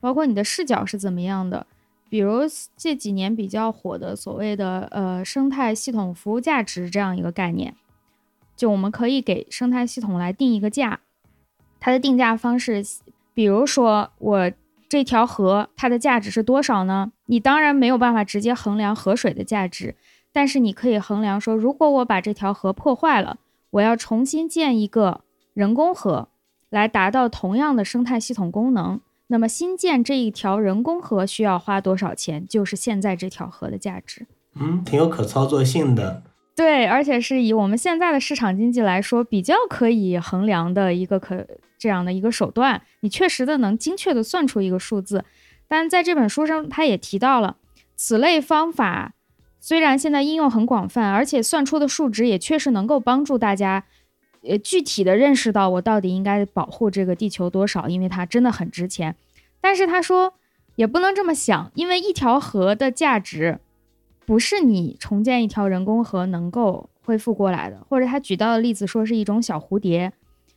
[0.00, 1.66] 包括你的视角是怎么样的？
[2.08, 2.40] 比如
[2.76, 7.74] 这几年比较火的所谓的呃生态系统服务价值这样一个概念，
[8.56, 11.00] 就我们可以给生态系统来定一个价，
[11.78, 12.84] 它的定价方式，
[13.34, 14.52] 比如说我。
[14.90, 17.12] 这条河它的价值是多少呢？
[17.26, 19.94] 你当然没有办法直接衡量河水的价值，
[20.32, 23.36] 但是你可以衡量说，如果我把这条河破坏了，
[23.68, 25.20] 我要重新建一个
[25.52, 26.28] 人工河，
[26.70, 34.26] 来达到同样的生态系统功能，那么新建这一条人工河需要花多少钱，就是现在这条河的价值。
[34.60, 36.22] 嗯，挺有可操作性的。
[36.56, 41.46] 对，而且是以我们现在的市场经济来说，比较可以衡量的一个可
[41.78, 45.24] 这样的一个手段，你确实的能精确的算出一个数字。
[45.68, 47.58] 但在这本书上，他也提到了
[47.94, 49.14] 此类方法
[49.60, 53.84] 虽然现在应用很广泛，而且算出的数值也确实能够帮助大家，
[54.42, 59.16] 呃，具体的认识到我到底应该保护这个地球多少，因为它真的很值钱。
[59.60, 60.34] 但是他说
[60.76, 63.58] 也不能这么想，因为一条河的价值。
[64.26, 70.12] 不是你重建一条人工河能够恢复过来的，或者他举到的例子说是一种小蝴蝶，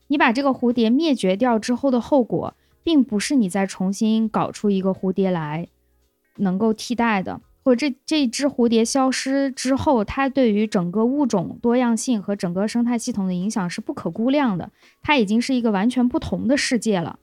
[0.08, 5.70] 你把这个蝴蝶灭绝掉之后的后果，并不是你再重新搞出一个蝴蝶来
[6.36, 14.72] 能够替代的，或者这这只蝴蝶消失之后，它对于整个物种多样性和整个生态系统的影响是不可估量的，
[15.02, 17.20] 它已经是一个完全不同的世界了，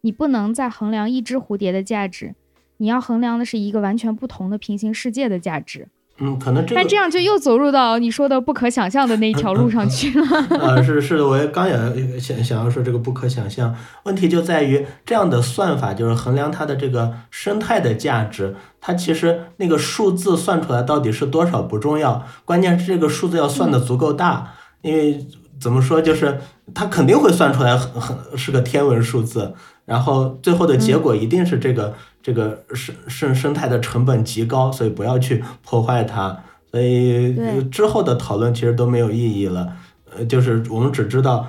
[0.00, 2.34] 你不能再衡量一只蝴蝶的价值。
[2.78, 5.88] 你要衡量的是一个完全不同的平行世界的价值，
[6.22, 10.26] 嗯，可能这但这样就又走入到你说的不可想象的那一条路上去了。
[10.58, 24.52] 啊， 是是的，我也刚也想想要说这个不可想象，问题就在于这样的算法就是衡量它的这个生态的价值，它其实那个数字算出来到底是多少不重要，关键是这个数字要算的足够大，
[24.82, 25.26] 因为
[25.58, 26.38] 怎么说就是
[26.74, 29.54] 它肯定会算出来很很是个天文数字，
[29.90, 31.92] 然后最后的结果一定是这个。
[32.22, 36.38] 这个生生生态的成本极高，所以不要去破坏它。
[36.70, 37.34] 所以
[37.72, 39.72] 之后的讨论其实都没有意义了。
[40.14, 41.46] 呃，就是我们只知道，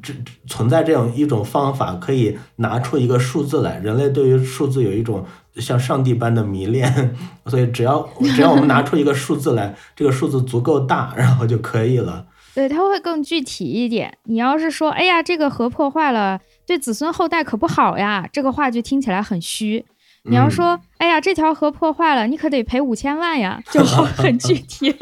[0.00, 3.78] 只存在这样一种方法，可以拿出一个数字来。
[3.80, 5.26] 人类对于数字有一种
[5.56, 12.24] 像上帝般的迷恋， 所以只要只要我们拿出一个数字来，这个数字足够大，然后就可以了。
[12.54, 14.16] 对，它会更具体一点。
[14.22, 19.84] 你要是说，哎呀，这个核破坏了，对子孙后代可不好呀，这个话就听起来很虚。
[20.26, 24.94] 你要说，哎呀，这条河破坏了，你可得赔五千万呀，就 很具体。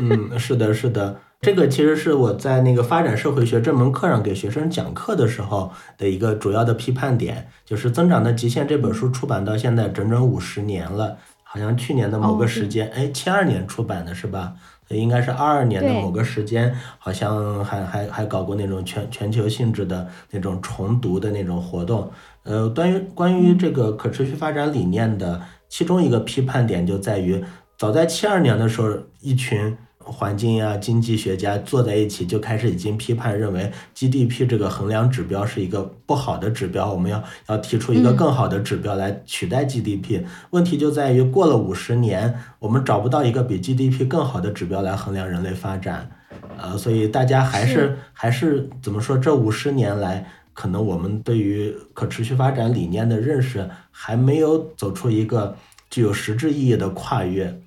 [0.00, 14.52] 嗯，是的，是的，这个其实是我在那个发展社会学这门课上给学生讲课的时候的一个主要的批判点，就是《增长的极限》这本书出版到现在整整五十年了，好像去年的某个时间，哎，七二年出版的是吧？
[14.96, 22.10] 应该是二二年的某个时间，好像还还还搞过那种全全球性质的那种重读的那种活动。
[22.42, 27.44] 呃，关于关于这个可持续发展理念的其中一个批判点就在于，
[27.78, 29.76] 早在七二年的时候，一群。
[30.02, 40.24] 环境呀，经济学家坐在一起就开始已经批判，认为 GDP 这个衡量指标是一个不好的指标，我们要要提出一个更好的指标来取代 GDP。
[40.50, 46.10] 问题就在于过了五十年，我们找不到一个比 GDP 更好的指标来衡量人类发展，
[46.56, 49.18] 呃，所以大家还是还是怎么说？
[49.18, 55.54] 这五十年来，可能我们对于可持续发展理念的认识还没有走出一个
[55.90, 57.60] 具有实质意义的跨越。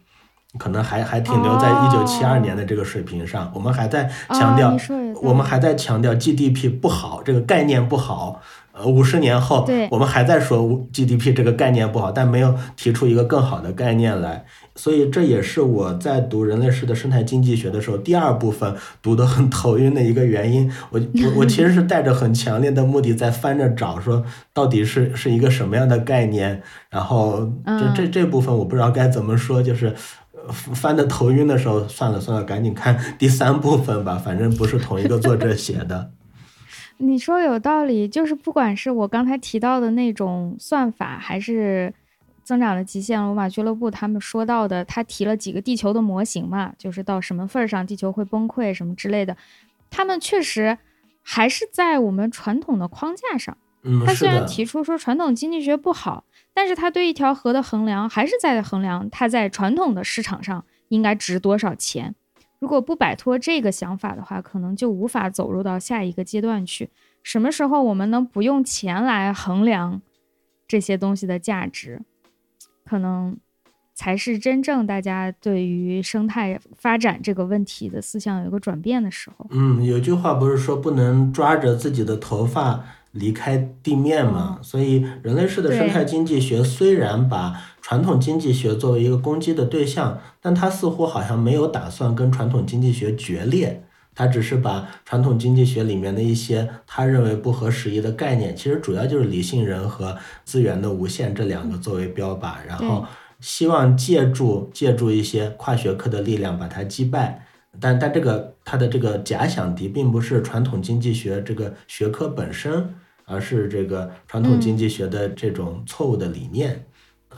[0.60, 4.76] 可能还还停留在一九七二年的这个水平上，我们还在强调，
[5.22, 8.42] 我们还在强调 GDP 不好这个概念不好。
[8.76, 14.46] 呃，五十年后，我们还在说 GDP 这个概念不好，但没有提出一个更好的概念来。
[14.76, 20.72] 所以这也是我在读人类史的生态经济学的时候，第二部分读得很头晕的一个原因。
[20.90, 26.64] 我我我其实是带着很强烈的目的在翻着找，说到底是是一个什么样的概念。
[26.90, 29.94] 然后这这这部分我不知道该怎么说，就是。
[30.50, 36.12] 翻的头晕的时候，算了算了，赶紧看第三部分吧，反正不是同一个作者写的。
[36.98, 41.94] 你说有道理，就是不管是我刚才提到的那种算法，还是
[42.44, 49.36] 增长的极限罗马俱乐部他们说到的，他提了几个地球的模型嘛，就是到什么份儿上地球会崩溃什么之类的，
[49.90, 50.78] 他们确实
[51.22, 53.58] 还是在我们传统的框架上。
[53.84, 56.24] 嗯，他虽然提出说传统经济学不好。
[56.54, 62.14] 但是他对一条河的衡量还是在衡量它在传统的市场上应该值多少钱。
[62.60, 66.90] 如果不摆脱这个想法的话，可能就无法走入到下一个阶段去。
[67.22, 70.02] 什么时候我们能不用钱来衡量
[70.68, 72.02] 这些东西的价值？
[72.86, 73.38] 可能
[73.94, 79.46] 才是真正大家对于生态发展这个问题的思想有一个转变的时候。
[79.52, 84.60] 嗯，有句话不是说不能抓着自己的头发离开地面嘛？
[84.62, 93.84] 所以人类式的生态经济学虽然把传统经济学作为一个攻击的对象，但它似乎好像没有打算跟传统经济学决裂。
[94.16, 103.04] 它只是把传统经济学里面的一些他认为不合时宜的概念，其实主要就是理性人和资源的无限这两个作为标靶，然后
[103.40, 107.48] 希望借助借助一些跨学科的力量把它击败。
[107.80, 112.94] 但但这个它的这个假想敌并不是传统经济学这个学科本身，
[113.26, 116.86] 而是这个传统经济学的这种错误的理念。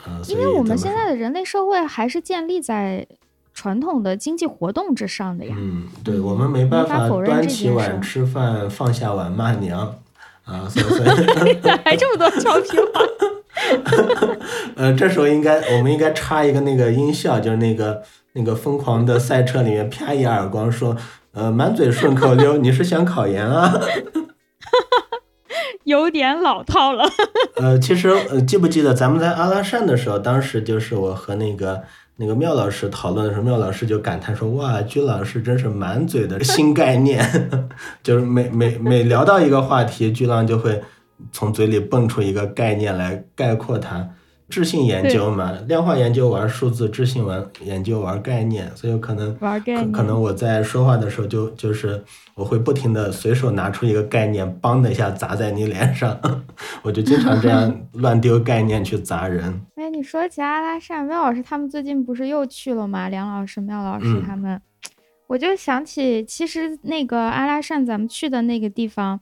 [0.05, 3.07] 呃，因为我们现在的人类社会还是建立在。
[3.57, 9.95] 传统的经济活动之上的呀，嗯，对我们没办法端起碗吃饭，放下碗骂娘
[10.43, 10.85] 啊，所以
[11.85, 12.99] 还这么多俏皮话。
[14.75, 20.97] 呃，这时候应该我们应该插一个那个音效，就是那个那个疯狂的赛车里面啪一耳光说，
[21.31, 23.73] 呃，满嘴顺口溜，你是想考研啊？
[25.85, 27.09] 有点老套了。
[27.57, 31.81] 呃，其实呃，记不记得咱们在阿拉善的时候，当时就是我和那个。
[32.17, 37.21] 那个缪老师讨论的时候，缪老师就感叹说：“哇，鞠老师真是满嘴的新概念，
[38.01, 40.81] 就是每每每聊到一个话题，巨浪就会
[41.33, 44.11] 从嘴里蹦出一个概念来概括它。”
[44.47, 52.01] 智性研究嘛，量化研究玩数字，智性玩研究玩概念，所以可能可可能我在说话的时候就就是
[52.35, 56.19] 我会不停的随手拿出一个概念，梆的一下砸在你脸上，
[56.83, 59.61] 我就经常这样乱丢概念去砸人。
[59.75, 63.09] 哎，你说起阿拉善，妙老师他们最近不是又去了吗？
[63.09, 64.61] 梁老师、妙老师他们，
[65.27, 69.19] 我就想起其实那个阿拉善咱们去的那个地方。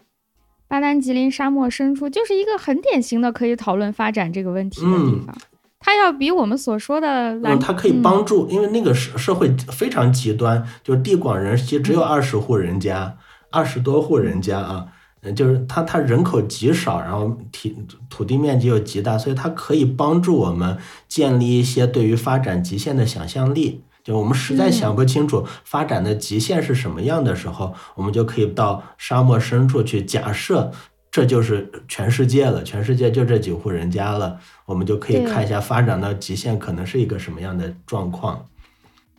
[0.73, 5.37] 巴丹吉林沙漠深处就是一个很典型的可以讨论发展这个问题的地方，
[5.79, 13.15] 它要比我们所说的，嗯，它可以帮助，因为那个社社会非常极端，就是地广人稀，只有二十户人家，
[13.51, 14.87] 二十多户人家啊，
[15.21, 17.77] 嗯，就是它它人口极少，然后体
[18.09, 20.75] 土地面积又极大，所以它可以帮助我们
[21.07, 23.83] 建立一些对于发展极限的想象力。
[24.03, 30.71] 就我们实在想不清楚发展的极限是什么样的时候，我们就可以到沙漠深处去假设，
[31.09, 38.49] 这就是全世界了，全世界就这几户人家了，我们就可以看一下发展到极限可能是一个什么样的状况。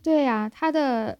[0.03, 1.17] 对呀，他的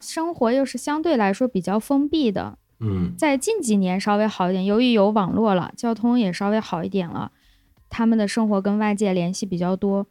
[0.00, 7.32] 生活又是相对来说比较封闭的，嗯，在近几年稍微好一点，由于有网络了，交通也稍微好一点了，
[7.88, 10.06] 他们的生活跟外界联系比较多。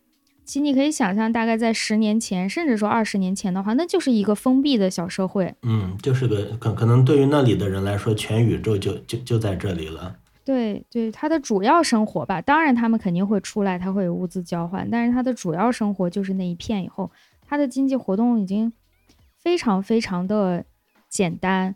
[0.49, 5.53] 其实你可以想象，大概在十年前，甚至说二十年前的话，那就是一个封闭的小社会。
[5.61, 10.15] 嗯，就是个可可能对于那里的人来说，全宇宙就就就在这里了。
[10.43, 16.83] 对对，他的主要生活吧，当然他们肯定会出来，他会有物资交换，但是他的主要生活就是那一片。
[16.83, 17.11] 以后
[17.47, 18.73] 他的经济活动已经
[19.37, 20.65] 非常非常的
[21.07, 21.75] 简单。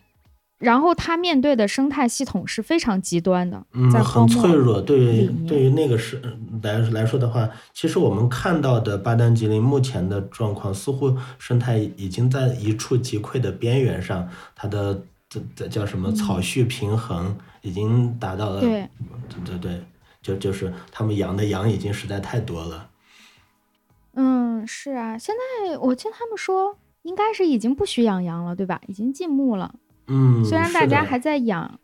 [0.63, 4.81] 然后它面对的生态系统是非常极端的，嗯，很脆弱。
[4.81, 6.21] 对于对于那个是
[6.63, 14.27] 来来说的话，其实我们看到的巴丹吉林目前的状况，似乎生态已经在一触即溃的边缘上。
[14.55, 18.87] 它的这这叫什么草畜平衡已经达到了，对
[19.43, 19.83] 对对，
[20.21, 22.89] 就就是他们养的羊已经实在太多了。
[24.15, 28.79] 嗯，是啊，现在我听他们说，应该是已经不许养羊了，对吧？
[28.87, 29.75] 已经禁牧了。
[30.07, 31.79] 嗯，虽然大家还在养，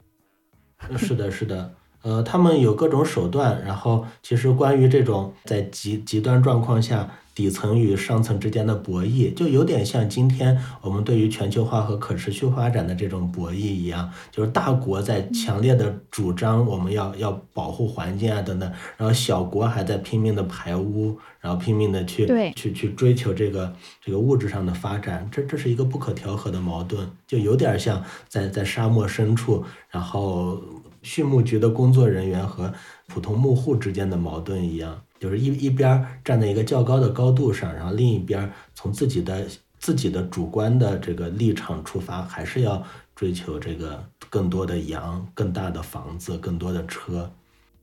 [0.97, 7.09] 是的，是的，呃，他们有各种手段，然后其实关于这种在极极端状况下。
[7.35, 30.61] 底层与上层之间的博弈，就有点像今天我们对于全球化和可持续发展的这种博弈一样，就是大国在强烈的主张我们要要保护环境啊等等，然后小国还在拼命的排污，然后拼命的去去去追求这个这个物质上的发展，这这是一个不可调和的矛盾，就有点像在在沙漠深处，然后
[31.01, 32.73] 畜牧局的工作人员和
[33.07, 35.01] 普通牧户之间的矛盾一样。
[35.19, 39.45] 就是一一边站在一个较高的高度上，然后另一边从自己的
[39.77, 42.81] 自己的主观的这个立场出发，还是要
[43.15, 47.29] 追求这个更多的羊、更大的房子、更多的车。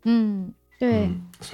[0.04, 1.10] 嗯，对。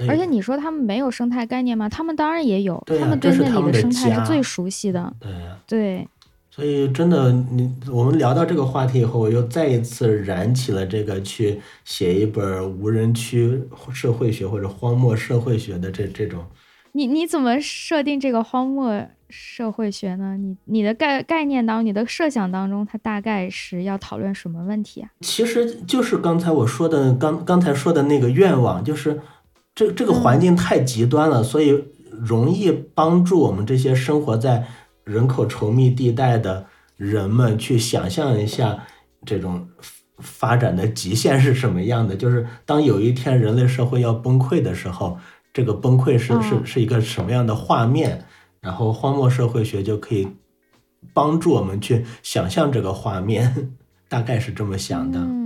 [0.07, 1.89] 而且你说他们没有生态概念吗？
[1.89, 5.13] 他们当然也有，他们对那里的生态是最熟悉的。
[5.19, 5.31] 对
[5.67, 6.07] 对。
[6.55, 13.59] 所以，真的，你我们聊到这个话题以后，我又再一次燃起了这个去写一本无人区
[13.91, 16.45] 社会学或者荒漠社会学的这这种。
[16.91, 20.37] 你你怎么设定这个荒漠社会学呢？
[20.37, 25.09] 你你的概概念当中，你的设想当中，它大概是要讨论什么问题啊？
[25.21, 29.19] 其实就是刚才我说的，刚刚才说的那个愿望，就是
[29.73, 31.83] 这这个环境太极端了，所以。
[32.23, 34.67] 容易帮助我们这些生活在
[35.03, 36.65] 人口稠密地带的
[36.97, 38.85] 人们去想象一下
[39.25, 39.67] 这种
[40.19, 42.15] 发展的极限是什么样的。
[42.15, 45.17] 就是当有一天人类社会要崩溃的时候，
[45.53, 48.25] 这个崩溃是是是一个什么样的画面？
[48.61, 50.27] 然后荒漠社会学就可以
[51.13, 53.73] 帮助我们去想象这个画面，
[54.07, 55.42] 大概是这么想的。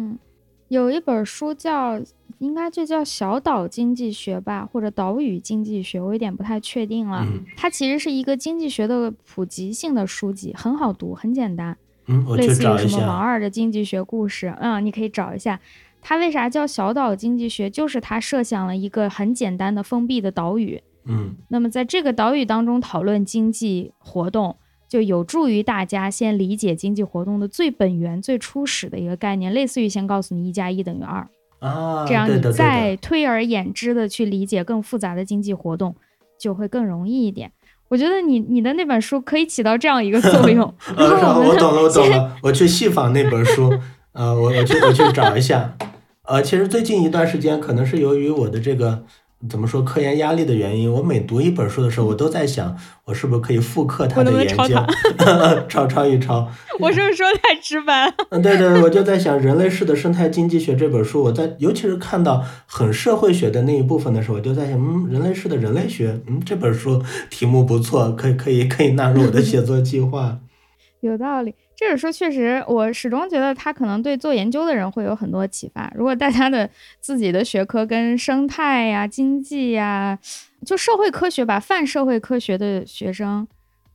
[0.70, 2.02] 嗯，有一本书叫。
[2.40, 7.26] 应该就叫小岛经济学吧，或者岛屿经济学，我有点不太确定了。
[7.56, 11.76] 它其实是一个经济学的普及性的书籍，很好读，很简单。
[12.06, 15.60] 嗯，类似于什么王二的经济学故事，嗯，你可以找一下。
[16.00, 17.68] 它为啥叫小岛经济学？
[17.72, 20.84] 就是它设想了一个很简单的封闭的岛屿。
[21.06, 24.56] 嗯，那么在这个岛屿当中讨论经济活动，
[24.88, 31.28] 就有助于大家先理解经济活动的最本源、最初始的一个概念，类似于先告诉你一加一等于二。
[31.60, 35.96] 啊，这样你再推而演之的去理解更复杂的经济活动，
[36.40, 37.52] 就会更容易一点。
[37.90, 40.74] 我觉得你你的那本书可以起到这样一个作 用。
[40.96, 41.06] 呃，
[41.40, 43.74] 我懂了，我懂了，我去细访那本书，
[44.14, 45.76] 呃，我我去我去找一下。
[46.24, 49.04] 呃，其实最近一段时间，可能是由于我的这个。
[49.48, 49.84] 怎么说？
[49.84, 52.76] 科研压力的原因，我每读一本书的时候，我都在想，
[53.06, 54.76] 我是不是可以复刻他的研究，
[55.70, 56.48] 抄抄一抄。
[56.80, 58.14] 我是不是说太直白了？
[58.32, 70.40] 嗯，对对，我就在想《人类式的生态经济学》这本书，我在尤其是看到很社会学的那一部分的时候，我就在想，嗯，人类式的人类学，嗯，这本书题目不错，可以可以可以纳入我的写作计划。
[71.02, 71.54] 有道理。
[71.78, 75.94] 这本书确实，我始终觉得它可能对做研究的人会有很多启发。
[75.96, 76.68] 如果大家的
[77.00, 80.18] 自己的学科跟生态呀、经济呀，
[80.66, 83.48] 就社会科学吧，泛社会科学的学生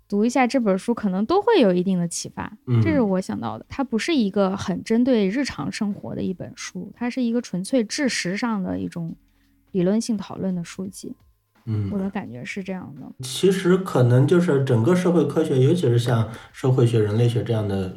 [0.09, 2.53] 读一下这本书，可能都会有一定的启发。
[2.81, 3.67] 这是我想到的。
[3.69, 9.17] 它不是一个很针对日常生活的一本书，它是一个纯粹知识上的一种
[9.73, 11.17] 理论性讨论的书籍。
[11.67, 13.07] 嗯，我的感觉是这样的。
[13.25, 17.95] 其实可能就是整个社会科学，尤其是像社会学、人类学这样的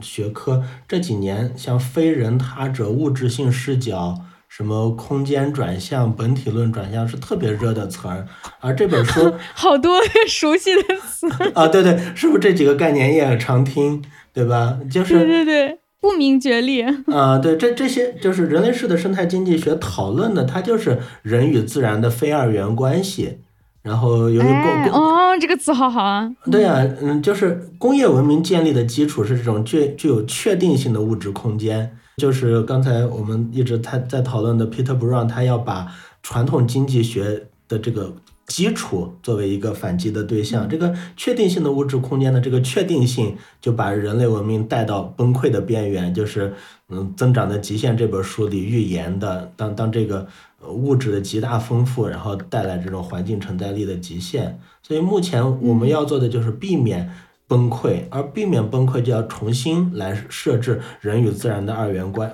[0.00, 8.26] 学科，这几年像非人他者、物质性视角、什么空间转向、本体论转向是特别热的词儿。
[8.60, 14.02] 而这本书 好多 熟悉的词啊，对对，是不是这几个概念也常听，
[14.32, 14.78] 对吧？
[14.90, 15.78] 就是对对对。
[16.02, 23.38] 不明觉厉 啊，对，这这些就是人类式的生态经济学讨论的，它就是人与自然的非二元关系。
[23.82, 26.30] 然后由于工哦，这个词好好啊。
[26.50, 31.96] 对呀，嗯，就是工业文明建立的基础是这种具具有确定性的物质空间。
[32.16, 35.86] 就是刚才我们一直在在讨论的 Peter Brown，他要把
[36.22, 38.12] 传统经济学的这个。
[38.46, 46.52] 基础作为一个反击的对象，这个确定性的物质空间的这个确定性，就把人类文明带到崩溃的边缘，就是
[46.88, 50.26] 嗯增长的极限这本书里预言的，当当这个
[50.68, 54.58] 物质的极大丰富，然后带来这种环境承载力的极限。
[54.82, 57.08] 所以目前我们要做的就是避免
[57.46, 62.30] 崩溃，而避免崩溃就要重新来设置人与自然的二元关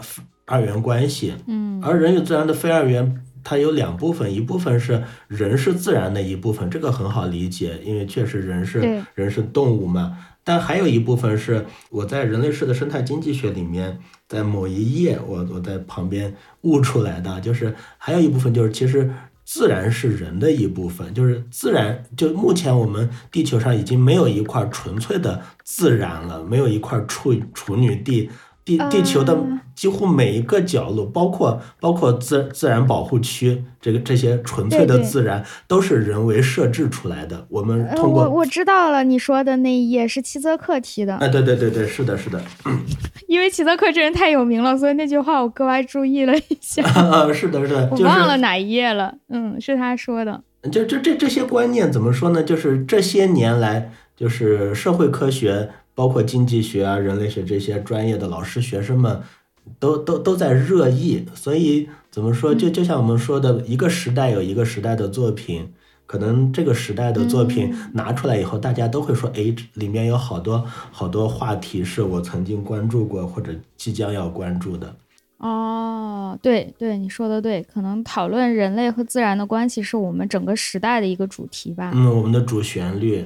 [0.46, 3.22] 二元关系，嗯，而人与自然的非二元。
[3.42, 10.18] 它有两部分，一部分是人是自然的一部分，这个很好理解，因为确实人是人是动物嘛。
[10.44, 19.10] 但还有一部分是我在人类世的生态经济学里面，在某一页我我在旁边悟出来的，就是还有一部分就是其实
[19.44, 28.30] 自然是人的一部分，就是自然就目前我们地球上已经没有一块纯粹的自然了，没有一块处处女地。
[28.68, 29.34] 地地球的
[29.74, 37.46] 几乎每一个角落，包括包括自自然保护区，这个这些纯粹的自然都是人为设置出来的。
[37.48, 41.16] 我们通过我我知道了，你说的那一页是齐泽克提的。
[41.16, 42.38] 哎，对对对对，是的，是的。
[43.26, 46.82] 因为齐泽克这人太有名了，所以那句话我格外注意了一下。
[47.32, 49.14] 是的，是的，我忘了哪一页了。
[49.30, 50.42] 嗯，是他说的。
[50.70, 52.42] 就这这这些观念怎么说呢？
[52.42, 55.70] 就是这些年来，就是社会科学。
[55.98, 59.20] 包括经济学啊、人类学这些专业的老师、学生们，
[59.80, 61.26] 都都都在热议。
[61.34, 62.54] 所以怎么说？
[62.54, 65.72] 就就像我们说的，一个时代有一个时代的作品，
[66.06, 74.94] 可能这个时代的作品拿出来以后，大家都会说：“哎，里面有好多好多话题是我曾经关注过或者即将要关注的。”
[75.38, 81.90] 哦，对对，你说的对，可能讨论人类和自然的关系是我们整个时代的一个主题吧。
[81.92, 83.24] 嗯，我们的主旋律。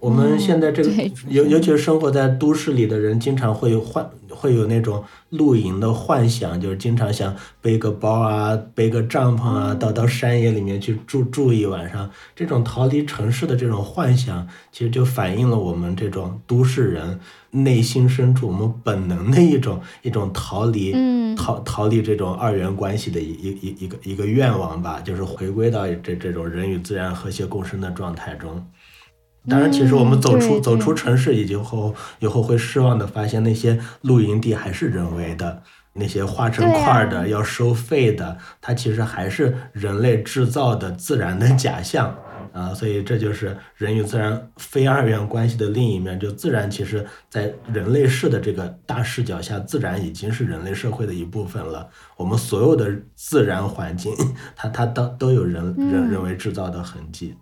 [0.00, 12.08] 我们现在这个对尤尤其是生活在都市里的人，经常会有幻会有那种露营的幻想，就是经常想背个包啊，背个帐篷啊，到到山野里面去住住一晚上。
[12.36, 17.18] 这种逃离城市的这种幻想，其实就反映了我们这种都市人
[17.50, 28.64] 内心深处我们本能的一种一种逃离，嗯逃逃离这种二元关系的一一一一个一个愿望吧，就是回归到这这种人与自然和谐共生的状态中。
[29.46, 35.62] 当然，其实我们走出、嗯走出城市以后，以后会失望的发现，那些露营地还是人为的，
[35.94, 42.14] 那些划成块儿的、啊要收费的，它其实还是人类制造的自然的假象
[42.52, 42.74] 啊。
[42.74, 46.18] 所以这就是人与自然非二元关系的另一面。
[46.20, 51.88] 就自然其实，在人类世的这个大视角下，自然已经是人类社会的一部分了。
[52.18, 54.12] 我们所有的自然环境，
[54.54, 57.34] 它它都都有人人嗯人为制造的痕迹。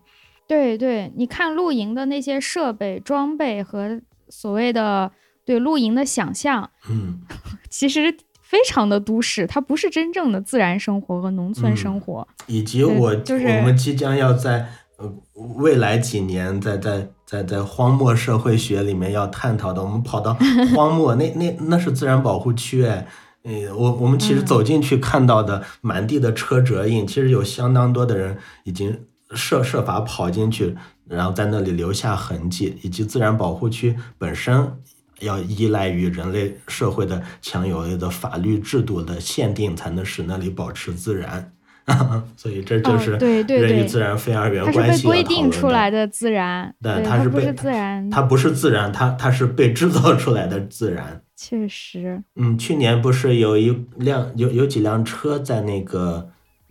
[0.46, 5.10] 对对，你看露营的那些设备、装备和所谓的
[5.44, 7.20] 对露营的想象，嗯。
[7.68, 12.26] 其实非常的都市，它不是真正的自然生活和农村嗯生活。
[12.46, 14.66] 以及我、就是我们即将要在
[14.98, 15.12] 呃
[15.56, 20.32] 未来几年在在在在荒漠社会学里面要探讨的，我们跑到
[20.74, 23.06] 荒漠那那那是自然保护区哎。
[23.42, 30.76] 嗯，我我们其实嗯走进去看到的满地的车辙印，其实有相当多的人已经设设法跑进去，
[31.08, 34.72] 然后在那里留下痕迹，以及自然保护区本身
[35.20, 41.52] 要依赖于人类社会的强有力的法律制度的限定，才能使那里保持自然。
[42.36, 51.22] 所以这就哦是人与自然非二元它是关被规定出来的自然，对对，它是被不是自然，它不是自然，它它是被制造出来的自然。
[51.36, 56.28] 确实，嗯，去年不是有一辆有有几辆车在那个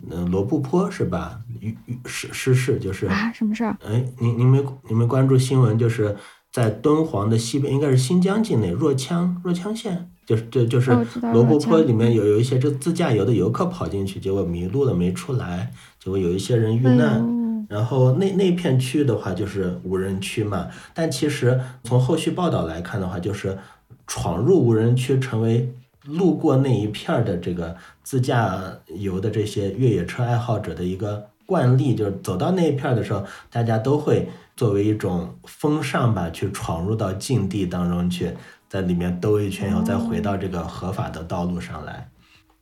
[0.09, 1.39] 呃罗布泊是吧？
[1.59, 3.77] 遇遇失失事就是啊，什么事儿？
[3.85, 5.77] 哎，您您没您没关注新闻？
[5.77, 6.15] 就是
[6.51, 10.91] 在敦煌的西边，应该是新疆境内若羌若羌县，就是就就是
[11.33, 17.19] 罗布泊里面有有一些这自驾游的游客跑进去，结果迷路了没出来，结果有一些人遇哎难。
[17.19, 23.57] 呦然后那那片区的话就是无人区嘛，但其实从后续报道来看的话，就是
[24.05, 25.73] 闯入无人区成为
[26.05, 28.61] 路过那一片儿的这个自驾
[28.95, 38.31] 游的这些越野车爱好者的一个惯例，就是走到那一片儿的时候，大家都会作为一种风尚吧，去闯入到禁地当中去，
[38.69, 42.09] 在里面兜一圈然后，再回到这个合法的道路上来。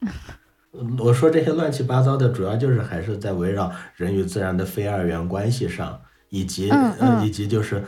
[0.02, 0.10] 嗯
[0.98, 6.72] 我说这些乱七八糟的，主要就是还是在围绕人与自然的非二元关系上，以及
[7.24, 7.84] 以及就是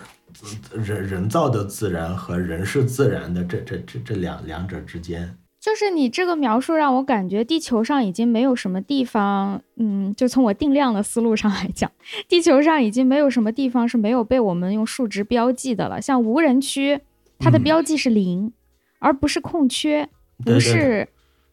[0.72, 5.36] 呃人人造的自然和人是自然的这这这这两两者之间。
[5.66, 11.92] 就是你这个描述让我感觉地球上已经没有什么地方，嗯，就从我定量的思路上来讲，
[12.30, 16.00] 地球上已经没有什么地方是没有被我们用数值标记的了。
[16.00, 17.00] 像无人区，
[17.40, 17.64] 它的嗯。
[17.64, 18.54] 标记是零，
[19.00, 20.08] 而不是空缺，
[20.46, 21.08] 不是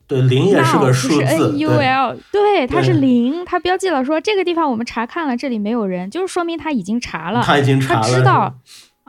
[0.07, 8.55] 对，零也是个数字，N U 对 L，对，它是零，它标记了说这个地方我们查看了，这里没有人，就是说明他已经查了，他已经查他了，知道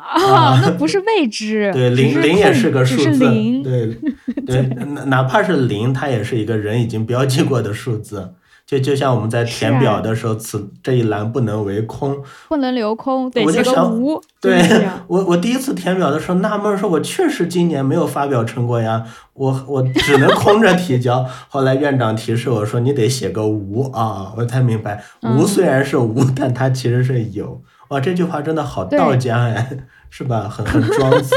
[0.04, 3.20] 啊， 那不是未知，对，零零也是个数字，
[3.64, 3.98] 对
[4.46, 4.62] 对，
[4.94, 8.34] 哪哪怕是零，它也是一个人已经标记过的数字。
[8.66, 12.18] 就就像我们在填表的时候，此这一栏不能为空。
[12.48, 21.26] 不能留空，得写个我就想无，对我，我第一次填表的时候纳闷说，我确实今年没有发表成果呀，我我只能空着提交。
[21.50, 27.62] 后来院长提示我说，你得写个无啊，我才明白，无嗯虽然是无，但它其实是有。
[27.94, 29.78] 哇，这句话真的好对道家哎，
[30.10, 30.50] 是吧？
[30.50, 31.36] 很很庄子。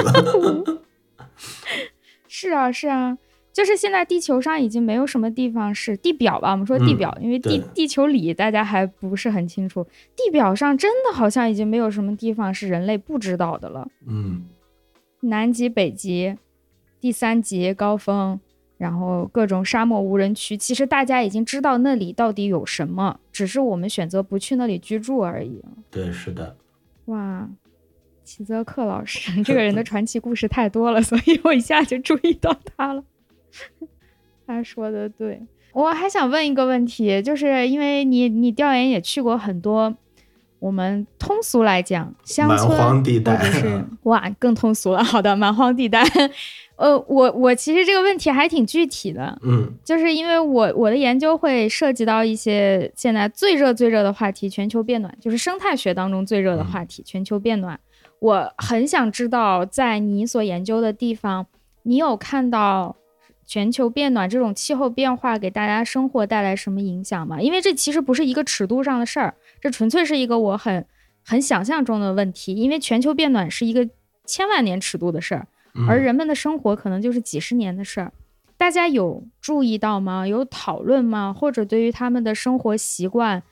[2.26, 3.16] 是啊，是啊，
[3.52, 6.52] 就是现在地球上已经没有什么地方是地表吧？
[6.52, 9.86] 我们说地嗯表，因为地地球里大家还不是很清楚，
[10.16, 13.86] 地表上真的好像已经没有什么地方是人类不知道的了。
[14.06, 14.46] 嗯，
[15.20, 16.36] 南极、北极、
[17.00, 18.40] 第三极高峰，
[18.78, 25.62] 然后各种沙漠无人区，其实大家已经知道那里到底有什么，只是我们选择不去那里居住而已。
[25.90, 26.56] 对，是的。
[27.06, 27.48] 哇，
[28.24, 33.02] 齐泽克老师 这个人的传奇故事太多了，所以我一下就注意到他了。
[34.46, 35.40] 他说的对，
[35.72, 39.96] 我还想问一个问题，就是因为你你调研也去过很多，
[40.58, 45.02] 我们通俗来讲乡蛮村荒地带或者是 哇更通俗了。
[45.02, 46.04] 好的，蛮荒地带。
[46.76, 57.80] 呃，我我其实这个问题还挺具体的，嗯就是因为我我的研究会涉及到一些现在最热最热的话题——全球变暖，就是生态学当中最热的话题——全球变暖。
[58.18, 61.46] 我很想知道，在你所研究的地方，
[61.82, 62.96] 你有看到
[63.46, 67.40] 全球变暖这种气候变化给大家生活带来什么影响吗？
[67.40, 70.84] 因为这其实不是一个尺度上的事儿，这纯粹是一个我很
[71.24, 73.88] 很想象中的问题，因为全球变暖是一个
[74.26, 75.46] 千万年尺度的事儿，
[75.88, 78.12] 而人们的生活可能就是几十年的事儿。
[78.56, 80.26] 大家有注意到吗？
[80.26, 81.32] 有讨论吗？
[81.32, 83.42] 或者对于他们的生活习惯？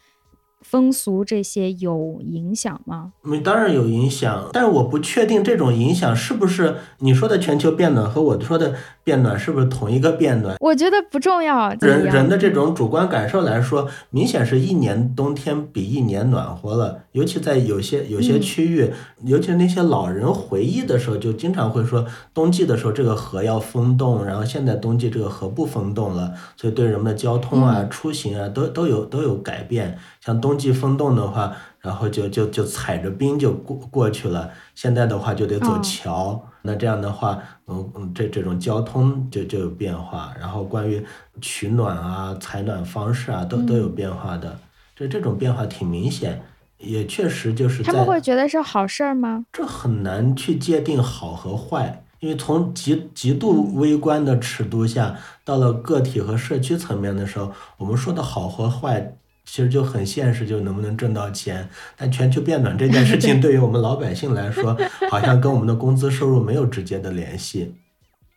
[0.65, 3.13] 风俗这些有影响吗？
[3.23, 10.57] 嗯，当然有影响，但是我不确定这种影响是不是你说的全球变暖和我说的变暖是不是同一个变暖？
[10.61, 11.69] 我觉得不重要。
[11.81, 18.91] 人人的这种主观感受来说，明显是一年冬天比一年暖和了，尤其在有些有些区域，
[19.25, 29.99] 尤其是那些老人回忆的时候，就经常会说，冬季的时候这个河要封冻，然后现在冬季这个河不封冻了，所以对人们的交通啊、出行啊都都有都有改变。
[30.21, 34.51] 像冬季风冻的话，然后就就就踩着冰就过过去了。
[34.75, 40.35] 现在的话就得走桥，那这样的话，嗯嗯，这这种交通就就有变化。
[40.39, 41.05] 然后关于
[41.41, 44.59] 取暖啊、采暖方式啊，都都有变化的。
[44.97, 46.43] 这这种变化挺明显，
[46.79, 49.45] 也确实就是他们会觉得是好事儿吗？
[49.53, 59.17] 这很难去界定好和坏，因为从极极度微观的尺度下，到了个体和社区层面的时候，我们说的好和坏。
[59.45, 61.69] 其实就很现实，就能不能挣到钱。
[61.97, 64.77] 但全球变暖这件事情， 对于我们老百姓来说，
[65.11, 67.75] 好像跟我们的工资收入没有直接的联系。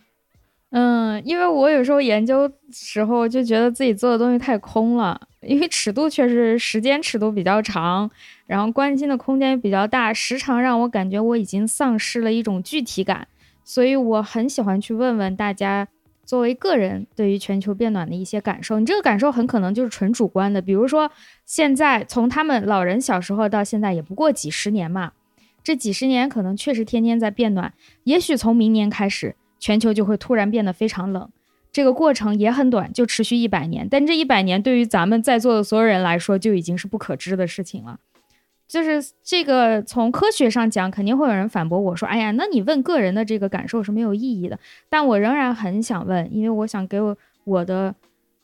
[0.72, 8.12] 嗯，因为我有时候研究时候就觉得自己做的东西太空了，因为尺度确实时间尺度比较长，
[8.46, 13.28] 然后关心的空间也比较大，时常让我感觉我已经丧失了一种具体感。
[13.64, 15.88] 所以我很喜欢去问问大家。
[16.28, 20.62] 作为个人对于全球变暖的一些感受，你这个感受很可能就是纯主观的。
[20.62, 21.10] 比如说，
[21.46, 25.14] 现在从他们老人小时候到现在也不过几十年嘛，
[25.64, 27.74] 这几十年可能确实天天在变暖。
[28.04, 31.30] 也许从明年开始，全球就会突然变得非常冷，
[31.72, 33.88] 这个过程也很短，就持续一百年。
[33.90, 38.00] 但这一百年对于咱们在座的所有人来说，就已经是不可知的事情了。
[38.68, 44.60] 就是这个从科学上讲，肯定会有人反驳我说：“哎呀，那你问个人的这个感受是没有意义的。”
[44.90, 47.96] 但我仍然很想问，因为我想给我我的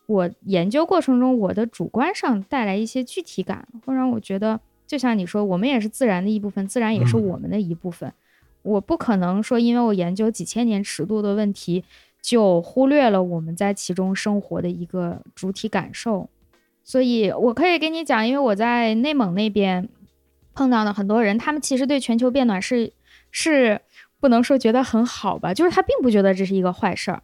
[0.05, 4.57] 我研究过程中我的主观上带来一些具体感，会让我觉得，
[4.87, 8.13] 就像你说，我们也是自然的一部分，自然也是我们的一部分。
[8.61, 11.83] 我不可能说，因为我研究几千年尺度的问题，
[12.21, 16.29] 就忽略了我们在其中生活的一个主体感受。
[16.81, 19.89] 所以我可以跟你讲，因为我在内蒙那边。
[20.53, 22.93] 碰到的很多人，他们其实对全球变暖是
[23.31, 23.81] 是
[24.19, 27.23] 不能说觉得很好吧，就是他并不觉得这是一个坏事儿，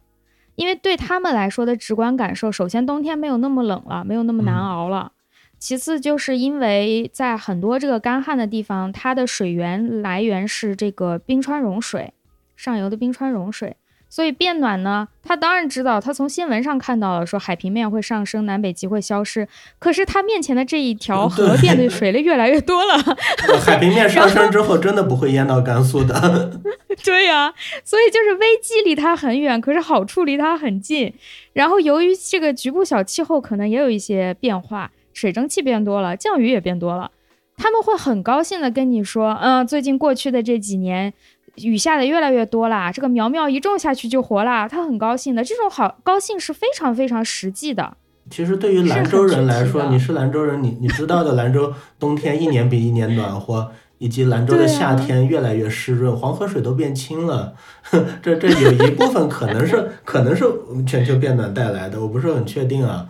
[0.56, 5.12] 因为对他们来说的直观感受，首先冬天没有那么冷了，没有那么难熬了，
[5.58, 12.12] 其次就是因为在很多这个干旱的地方，它的水源来源是这个冰川融水，
[12.56, 13.76] 上游的冰川融水。
[14.10, 19.46] 所以变暖呢，他当然知道，他从新闻上看到了，说海平面会上升，南北极会消失。
[19.78, 22.98] 可是他面前的这一条河变得水类越来越多了。
[23.64, 26.60] 海平面上升之后，真的不会淹到甘肃的。
[27.04, 27.54] 对呀，
[27.84, 31.14] 所以就是危机离他很远，可是好处离他很近。
[31.52, 37.12] 然后由于这个局部小气候可能也有一些变化，水蒸气变多了，降雨也变多了，
[37.56, 41.14] 他们会很高兴的跟你说，嗯，最近过去的这几年。
[41.56, 45.44] 雨下的越来越多啦，这个苗苗一种下去就活啦，他很高兴的。
[45.44, 47.96] 这种好高兴是非常非常实际的。
[48.30, 57.54] 其实对于兰州人来说，你是兰州人，你你知道的，兰州冬天一年比一年暖和，以及兰州的夏天越来越湿润，黄河水都变清了。
[58.22, 60.44] 这这有一部分可能是可能是
[60.86, 63.08] 全球变暖带来的，我不是很确定啊。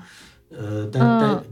[0.50, 1.42] 呃，但但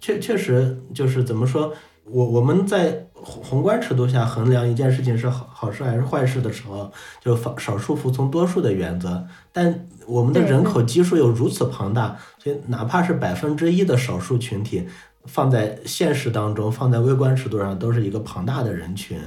[0.00, 1.72] 确确实就是怎么说，
[2.04, 3.06] 我我们在。
[3.24, 9.26] 宏宏观尺度下衡量一件事情是好好事还是坏事的时候，就少少数服从多数的原则。
[9.50, 14.86] 但我们的人口基数又如此庞大，所以哪怕是百分之一的少数群体，
[15.24, 19.18] 放在现实当中，放在微观尺度上，都是一个庞大的人群。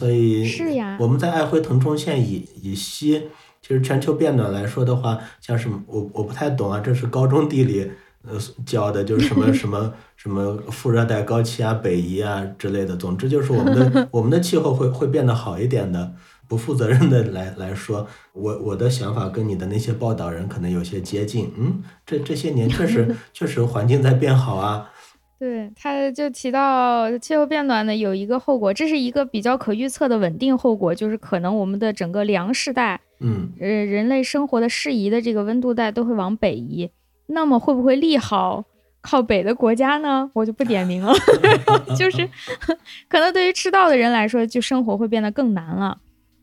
[0.00, 3.28] 所以是呀，我们在安徽腾冲县以以西，
[3.62, 7.90] 其实全球变暖来说的话，像什么我我不太懂啊，这是高中地理。
[8.26, 12.96] 呃，教的就是什么 什么什么副热带高气压北移啊之类的。
[12.96, 16.12] 总之就是我们的 我们的气候会会变得好一点的。
[16.46, 21.50] 不负责任的来来说，我我的想法跟你的那些报道人可能有些接近。
[21.56, 24.90] 嗯，这这些年确实 确实环境在变好啊。
[25.38, 36.90] 对，他就提到气候变暖的有一个后果，这是一个比较可预测的稳定后果，就是可能我们的整个粮食带，嗯，呃，人类生活的适宜的这个温度带都会往北移。
[37.26, 38.64] 那么会不会利好
[39.00, 40.30] 靠北的国家呢？
[40.34, 41.12] 我就不点名了，
[41.96, 42.28] 就是
[43.08, 45.98] 可能对于赤道的人来说，就生活会变得更难了。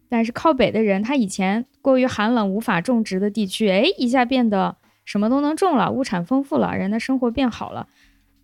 [0.10, 4.76] 但是靠北的人，他以前过于寒冷无法种植的地区，哎，一下变得
[5.06, 7.88] 什么都能种了，物产丰富了，人的生活变好了，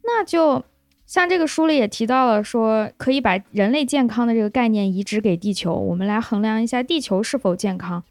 [0.03, 0.63] 那就
[1.05, 8.03] 像这个书里也提到了，说可以把人类健康的这个概念移植给地球，我们来衡量一下地球是否健康。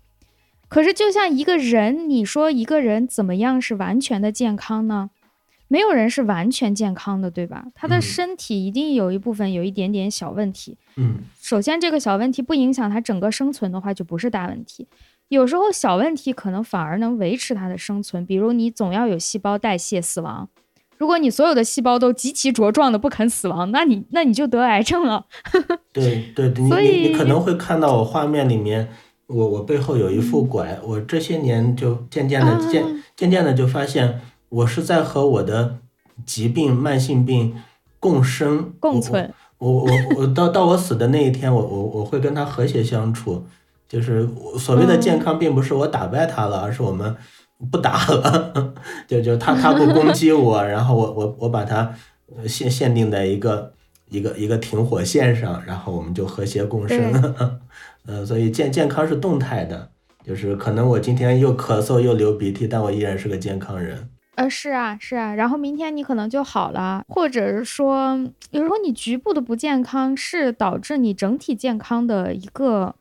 [0.76, 5.08] 可是，就像一个人，你说一个人怎么样是完全的健康呢？
[5.68, 7.64] 没有人是完全健康的，对吧？
[7.74, 10.76] 他的身体一定有一部分有一点点小问题。
[10.96, 14.86] 嗯，首先这个小问题不影响他整个生存的话，就不是大问题。
[15.28, 20.46] 有时候小问题可能反而能维持他的生存，比如你总要有细胞代谢死亡。
[20.98, 25.24] 如果你所有的细胞都极其茁壮的不肯死亡，那你那你就得癌症了。
[25.94, 28.90] 对对，你你你可能会看到我画面里面，
[29.26, 32.84] 我我背后有一副拐，我这些年就渐渐的渐
[33.16, 34.20] 渐渐的就发现。
[34.48, 35.78] 我是在和我的
[36.24, 37.52] 疾病、慢性病
[37.98, 39.34] 共生、共存。
[39.58, 43.44] 我我我到到我死的那一天，我我我会跟他和谐相处。
[43.88, 47.16] 就是所谓的健康，并不是我打败他了，而是我们
[47.72, 48.74] 不打了。
[49.08, 51.92] 就就他他不攻击我，然后我我我把他
[52.46, 53.72] 限限定在一个
[54.08, 57.34] 一个一个停火线上，然后我们就和谐共生。
[58.06, 59.90] 呃，所以健健康是动态的，
[60.24, 64.08] 就是可能我今天又咳嗽又流鼻涕，但我依然是个健康人。
[64.36, 68.16] 呃，是啊，是啊，然后明天你可能就好了，或者是说，
[68.50, 72.94] 有时候你局部的不健康是导致你整体健康的一个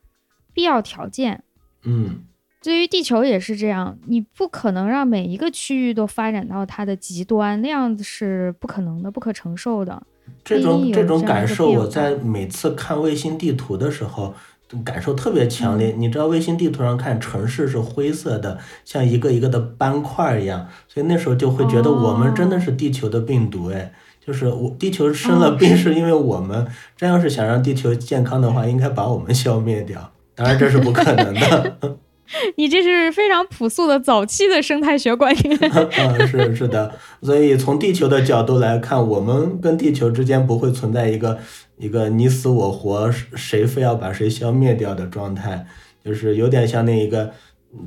[0.54, 1.44] 必要条件。
[1.84, 2.24] 嗯，
[2.64, 10.02] 对于地球也是这样，你不可能让每一个区域都发展到它的极端，那样子是不可能的，不可承受的。
[10.44, 14.34] 这种这种感受，我在每次看卫星地图的时候。
[14.84, 23.94] 感受特别强烈，你知道卫星地图上看城市是灰色的，像一个一个的斑块一样，所以那时候就会觉得我们真的是地球的病毒哎，
[24.26, 26.66] 就是我地球生了病是因为我们，
[26.98, 31.78] 真要是想让地球健康的话，应该把我们消灭掉，当然这是不可能的。
[32.58, 35.56] 你这是非常朴素的早期的生态学观念。
[35.62, 36.92] 嗯，是是的，
[37.22, 41.38] 所以从地球的角度来看，我们跟地球之间不会存在一个
[41.78, 45.66] 一个你死我活，谁非要把谁消灭掉的状态，
[46.04, 47.32] 就是有点像那一个，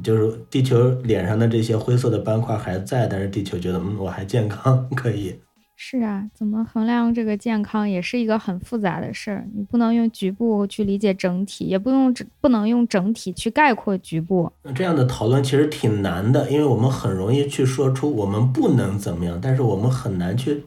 [0.02, 5.34] 就是地球脸上的这些灰色的斑块还在，但是地球觉得嗯我还健康， 可以。
[5.80, 9.46] 是啊，怎么衡量这个健康也是一个很复杂的事儿。
[9.54, 14.50] 你不能用局部去理解整体，也不用不能用整体去概括局部。
[14.64, 20.64] 那这样的讨论其实挺难的，因为我们很容易去说出我们不能怎么样，但是我们很难去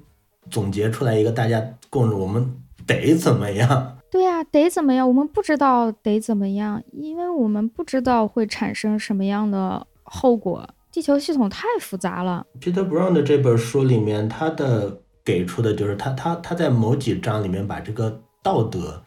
[0.50, 2.50] 总结出来一个大家共识，我们
[2.92, 3.98] 得怎么样？
[4.12, 5.08] 对呀，得怎么样？
[5.08, 10.68] 我们不知道得怎么样，因为我们不知道会产生什么样的后果。
[10.92, 12.46] 地球系统太复杂了。
[12.60, 19.02] Peter Brown 的这本书里面，他的给出的就是他他他在某几章里面把这个道德，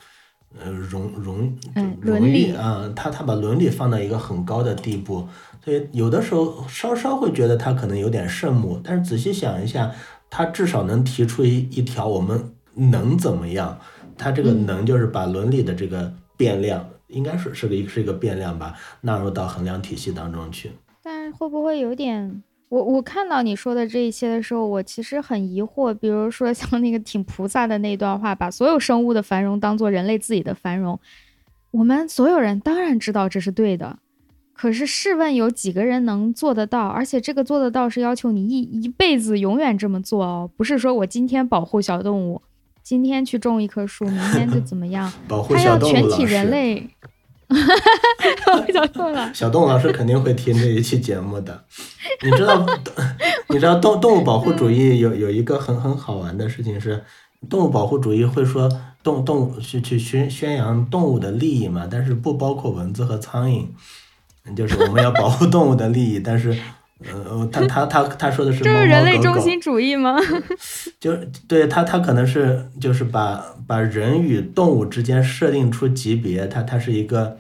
[0.58, 1.54] 呃，荣荣
[2.00, 5.28] 伦理啊，他他把伦理放到一个很高的地步，
[5.62, 9.92] 所以有的时候稍稍会觉得他可能有点圣母，但是仔细想一下，
[10.30, 13.78] 他至少能提出一一条我们能怎么样？
[14.16, 20.70] 它这个能就是把伦理的这个变量，应该是是个是一个变量吧，纳入到衡量体系当中去。
[21.02, 22.42] 但会不会有点？
[22.70, 25.92] 我我看到你说的这一些的时候，我其实很疑惑。
[25.94, 30.98] 比如说像那个挺菩萨的那段话，把所有生物的繁荣当做人类自己的繁荣。
[31.70, 33.98] 我们所有人当然知道这是对的，
[34.52, 36.88] 可是试问有几个人能做得到？
[36.88, 42.42] 而且这个做得到是要求你一一辈子永远这么做哦，不是说我今天保护小动物，
[42.84, 45.10] 今天去种一棵树，明天就怎么样？
[45.26, 46.86] 保护 小动物全体人类。
[48.72, 51.64] 小动了，小动老师肯定会听这一期节目的。
[52.22, 52.66] 你知道，
[53.48, 57.02] 你知道动动物保护主义有有一个很很好玩的事情是，
[57.48, 58.70] 动物保护主义会说
[59.02, 63.66] 动动物去去宣宣扬动物的利益嘛，但是不包括蚊子和苍蝇，
[64.54, 66.54] 就是我们要保护动物的利益，但是。
[67.12, 70.16] 呃，他他他他说的是这是人类中心主义吗？
[71.00, 71.14] 就
[71.46, 77.36] 对他他可能是就是把把人与动物之间设定出级别，他他是一个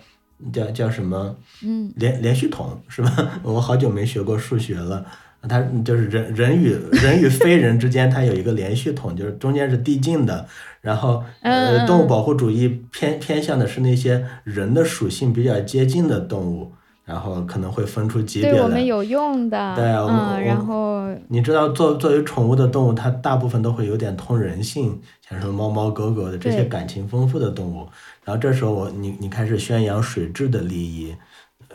[0.52, 1.36] 叫叫什么？
[1.62, 3.30] 嗯，连连续统是吧？
[3.42, 5.04] 我好久没学过数学了。
[5.46, 10.46] 他就是人人与人与非人之间，它有一个连续统，就是中间是递进的。
[10.80, 16.72] 然后呃，动物保护主义偏偏向的是那些人的属性比较接近的动物。
[17.04, 19.74] 然后可能会分出级别对我们有用的。
[19.76, 27.86] 对，嗯，然后你知道，作作为宠物的动物，它大部分都会有点通人性，像什么猫猫狗狗的这些感情丰富的动物。
[28.24, 31.14] 然后这时候我你你开始宣扬水质的利益，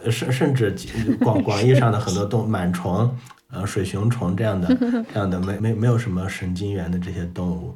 [0.09, 0.75] 甚甚至
[1.19, 3.09] 广 广义上的很多动螨虫，
[3.51, 4.67] 呃，水熊虫这样的
[5.13, 7.75] 这样的没没没有什么神经元的这些动物，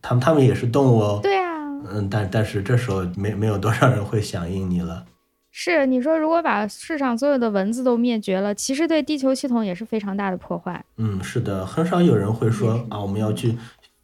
[0.00, 1.18] 它们它们也是动物哦。
[1.20, 1.54] 对啊。
[1.90, 5.04] 嗯，但但是这时候没没有多少人会响应你了。
[5.56, 10.84] 是你说，如果把世上所有的蚊子都灭绝了，其实对地球系统也是非常大的破坏。
[10.96, 13.56] 嗯，是的，很少有人会说啊，我们要去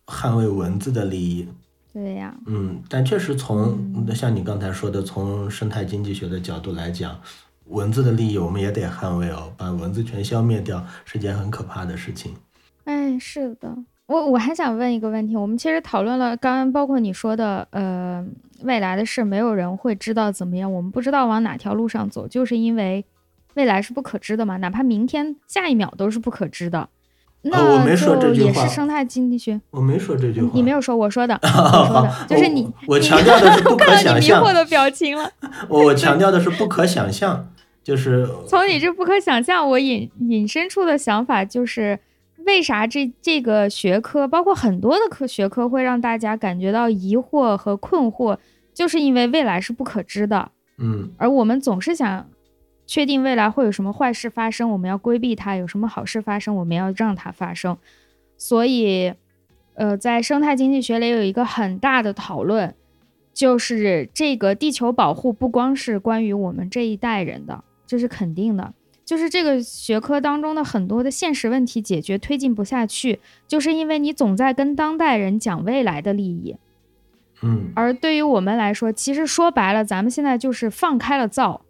[0.06, 1.48] 捍卫蚊子的利益。
[1.92, 7.20] 对呀，嗯，但确实从像你刚才说的，从生态经济学的角度来讲，
[7.66, 12.32] 蚊子的利益我们也得捍卫哦，把蚊子全消灭掉是件很可怕的事情。
[12.84, 13.76] 哎，是的，
[14.06, 18.24] 我我还想问一个问题，我们其实讨论了，刚刚包括你说的，呃，
[18.62, 23.04] 未来的事没有人会知道怎么样，我们不知道往哪条路上走，就是因为
[23.54, 26.88] 未来是不可知的嘛，哪怕明天下一秒都是不可知的。
[27.42, 29.58] 我没说这句话，也是生态经济学。
[29.70, 32.70] 我没说这句话，你没有说，我说的， 我说的， 就是你。
[32.86, 34.42] 我强调的是 不可想象。
[34.42, 35.30] 迷惑的表情了。
[35.66, 37.48] 我强调的是不可想象，
[37.82, 41.98] 就是从你这不可想象，我引引申出的想法就是，
[42.44, 48.38] 为啥这这个学科，包括很多的科学科，会让大家感觉到疑惑和困惑，
[48.74, 50.50] 就是因为未来是不可知的。
[50.78, 51.10] 嗯。
[51.16, 52.28] 而我们总是想。
[52.86, 57.78] 确定未来会有什么坏事发生，我们要规避它；有什么好事发生，我们要让它发生。
[58.36, 59.14] 所以，
[59.74, 62.74] 呃，在生态经济学里有一个很大的讨论，
[63.32, 68.74] 就是这个地球保护不光是关于我们这一代人的，这是肯定的。
[69.10, 76.56] 就是这个学科当中的很多的现实问题解决推进不下去，就是因为你总在跟当代人讲未来的利益。
[77.42, 81.62] 嗯，而对于我们来说，其实说白了，咱们现在就是放开了造。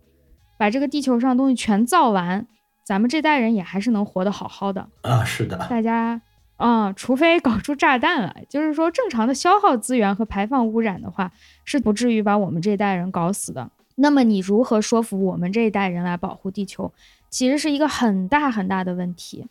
[0.59, 2.47] 把这个地球上的东西全造完，
[2.85, 5.25] 咱们这代人也还是能活得好好的啊！
[5.25, 6.21] 是的，大家
[6.59, 11.33] 啊，除非搞出炸弹来，就是说正常的消耗资源和排放污染的话，
[11.65, 13.71] 是不至于把我们这一代人搞死的。
[13.97, 16.91] 那么你如何说服我们这一代人来保护地球，
[17.31, 19.47] 其实是一个很大很大的问题。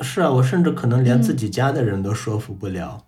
[0.00, 3.06] 是啊，我甚至可能连自己家的人都说服不了。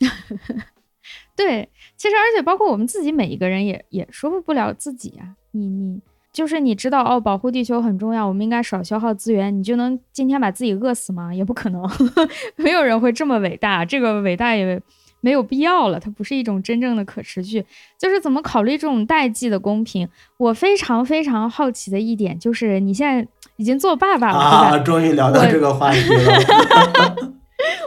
[1.34, 5.36] 对，其实而且包括我们自己每一个人也也说服不了自己呀。
[5.52, 6.02] 你你。
[6.30, 11.34] 就是你知道哦，保护地球很重要，我们应该少消耗资源，你就能今天把自己饿死吗？
[11.34, 11.82] 也不可能，
[12.54, 14.80] 没有人会这么伟大，这个伟大也
[15.20, 17.64] 没有必要了，它不是一种真正的可持续。
[17.98, 20.08] 就是怎么考虑这种代际的公平？
[20.36, 27.16] 我非常非常好奇的一点就是，你现在已经做爸爸了，啊，终于聊到这个话题了。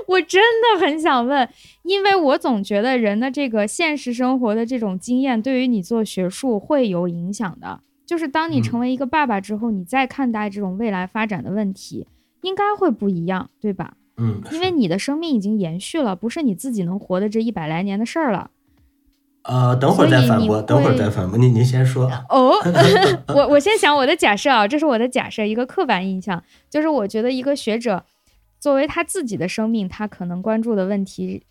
[0.08, 1.48] 我真的很想问，
[1.84, 7.80] 因为我总觉得人的这个现实生活的这种经验，对于你做学术会有影响的。
[8.06, 12.06] 就是当你成为一个爸爸之后，你再看待这种未来发展的问题，
[12.42, 13.94] 应该会不一样，对吧？
[14.18, 18.52] 嗯，因为你的生命已经延续了，不是你自己能活的这一百来年的事儿了。
[19.44, 22.08] 呃，等会儿再反驳，等会儿再反驳，您您先说。
[22.30, 22.54] 哦，
[23.34, 28.06] 我我先想我的假设啊，这是我的假设，一个刻板印象，就是我觉得一个学者
[28.60, 31.44] 作为他自己的生命，他可能关注的问题。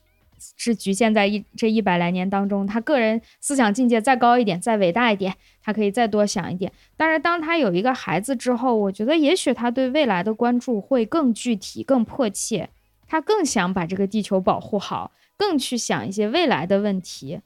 [0.57, 6.73] 是局限在一这一百来年当中，他个人思想境界再高一点，再伟大一点，他可以再多想一点。
[6.97, 12.71] 但是当他有一个孩子之后，我觉得也许他对未来的关注会更具体、更迫切，
[13.07, 17.41] 他更想把这个地球保护好，更去想一些未来的问题，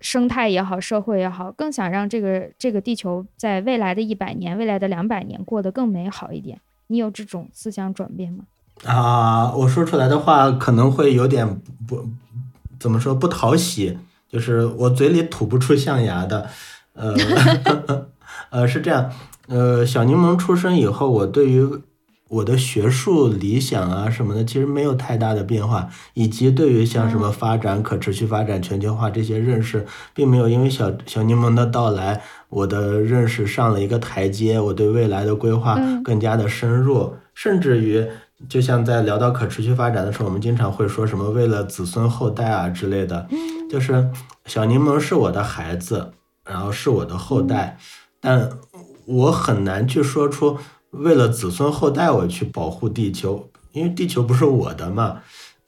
[0.00, 6.60] 生态也好，社会也好，更想让这个这个地球在未来的一百年、未来的两百年过得更美好一点。
[6.88, 8.44] 你有这种思想转变吗？
[8.84, 12.08] 啊，我说出来的话可能会有点不
[12.78, 13.98] 怎么说不讨喜，
[14.30, 16.48] 就是我嘴里吐不出象牙的，
[16.92, 17.14] 呃，
[18.50, 19.10] 呃是这样，
[19.48, 21.68] 呃，小柠檬出生以后，我对于
[22.28, 38.06] 我的学术理想啊什么的，其实没有太大的变化，以及对于像什么发展、可持续发展、全球化这些认识，并没有因为小小柠檬的到来，我的认识上了一个台阶，我对未来的规划更加的深入，甚至于。
[38.48, 43.26] 就像在聊到可持续发展的时候，我们经常会说什么为了子孙后代啊之类的。
[43.70, 44.10] 就是
[44.46, 46.12] 小柠檬是我的孩子，
[46.44, 47.78] 然后是我的后代，
[48.20, 48.48] 但
[49.06, 50.56] 我很难去说出
[50.90, 55.18] 为了子孙后代我去保护地球，因为地球不是我的嘛。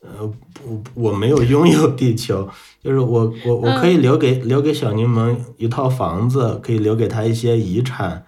[0.02, 0.32] 呃，
[0.64, 2.48] 我我没有拥有地球，
[2.82, 8.24] 就是我我我可以留给留给小柠檬一套房子，可以留给他一些遗产。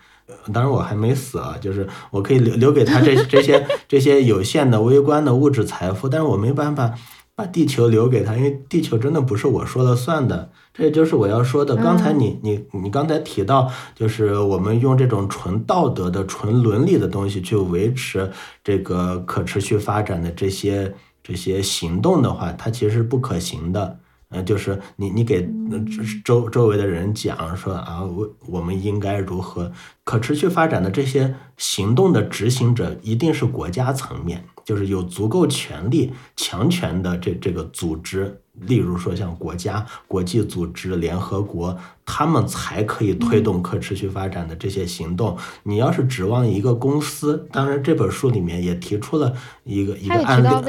[0.52, 6.94] 当然我还没死啊，就是我可以留留给他这这些这些有限的微观的物质财富，但是我没办法
[7.34, 10.50] 把地球留给他，因为地球真的不是我说了算的。
[10.72, 11.76] 这就是我要说的。
[11.76, 18.30] 刚才你你你刚才提到，就是我们用这种纯道德的、纯伦理的东西去维持
[18.64, 23.98] 这个可持续发展的这些这些行动的话，它其实是不可行的。
[24.30, 25.46] 呃，就是你，你给
[26.24, 29.70] 周周围的人讲说啊，我我们应该如何
[30.04, 38.38] 可持续发展的这些行动的执行者一定是国家层面，就是有足够权力、强权的这这个组织。
[38.54, 41.74] 例如说，像国家、国际组织、联合国，
[42.04, 45.38] 他们才可以推动可持续发展的这些行动。
[45.62, 49.32] 你要是指望一个公司，当然这本书里面也提出了
[49.64, 50.60] 一个一个案例，啊，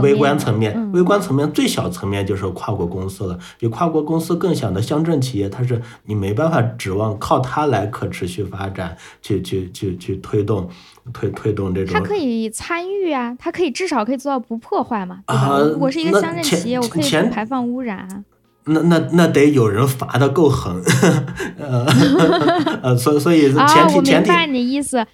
[0.00, 3.38] 微观层面，微观层面最小层面就是跨国公司了。
[3.58, 10.68] 比跨国公司更小的乡镇企业，它是你没办法指望靠它来可持续发展，去去去去推动。
[11.10, 15.56] 推推动这种，他可以参与啊，他可以至少可以做到不破坏嘛，啊？
[15.80, 18.24] 我是一个乡镇企业，我可以不排放污染。
[18.66, 20.70] 那那那得有人罚的够狠，
[21.56, 21.86] 呃
[22.82, 23.96] 呃，所所以前提前提。
[23.96, 25.06] 我明白你意思，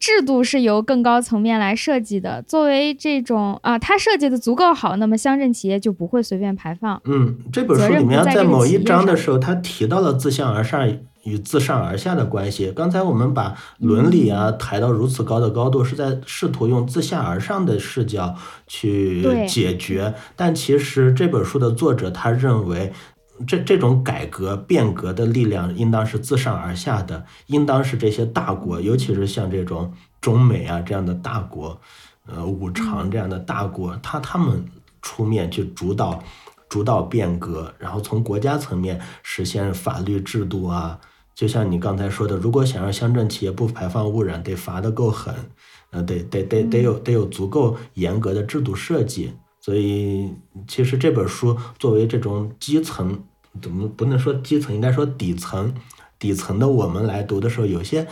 [0.00, 2.40] 制度是由更高层面来设计的。
[2.40, 6.98] 作为这种啊，他设计的足够好，那么乡镇企业就不会随便排放。
[7.04, 10.88] 嗯，这本书里面在某一章的时候，他提到了自下而上。
[11.24, 12.70] 与自上而下的关系。
[12.70, 18.34] 刚才我们把伦理啊抬到如此高的高度，是在试图用自下而上的视角
[18.66, 20.14] 去解决。
[20.36, 22.92] 但其实这本书的作者他认为，
[23.46, 31.80] 这这种改革变革的力量应当是自上而下的，应当是这些大国，尤其是像这种中美啊这样的大国，
[32.26, 34.64] 呃五常这样的大国，他他们
[35.00, 36.22] 出面去主导
[36.68, 41.00] 主导变革，然后从国家层面实现法律制度啊。
[41.34, 45.34] 就像你刚才说的，如果想让乡镇企业不排放污染，得罚得够狠，
[45.90, 49.32] 呃，得得得得有得有足够严格的制度设计。
[49.60, 50.32] 所以，
[50.68, 53.18] 其实这本书作为这种基层，
[53.60, 55.74] 怎么不能说基层，应该说底层，
[56.18, 58.06] 底层的我们来读的时候，有些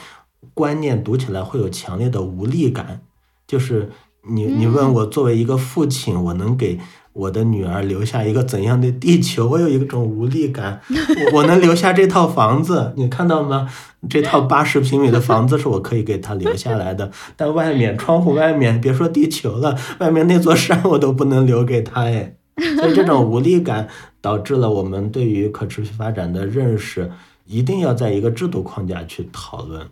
[0.54, 3.02] 观念读起来会有强烈的无力感。
[3.46, 3.90] 就是
[4.28, 6.80] 你你问我作为一个父亲，我能给。
[7.14, 9.48] 我的女儿留下一个怎样的地球？
[9.48, 10.80] 我有一种无力感。
[10.88, 13.68] 我我能留下这套房子，你看到吗？
[14.08, 17.10] 这套八十平米的房子是我可以给她留下来的。
[17.36, 22.34] 但外面窗户外面，别说地球了，外面那座山我都不能留给她哎。
[22.76, 23.88] 所以这种无力感
[24.20, 27.10] 导致了我们对于可持续发展的认识，
[27.46, 29.86] 一定要在一个制度框架去讨论。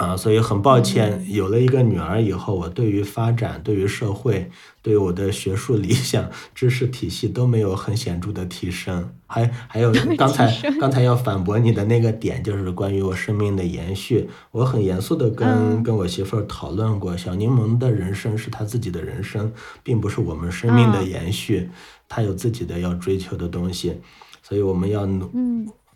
[0.00, 9.10] 啊，所以很抱歉，有了一个女儿以后，我对于发展、对于社会、对于我的学术理想、知识体系都没有很显著的提升。
[9.26, 14.30] 还还有刚才刚才要反驳你的那个点，就是关于我生命的延续。
[14.52, 21.68] 我很严肃的跟跟我媳妇儿讨论过，小柠檬的人生是他自己的人生，并不是我们生命的延续。
[22.08, 24.00] 他有自己的要追求的东西，
[24.42, 25.30] 所以我们要努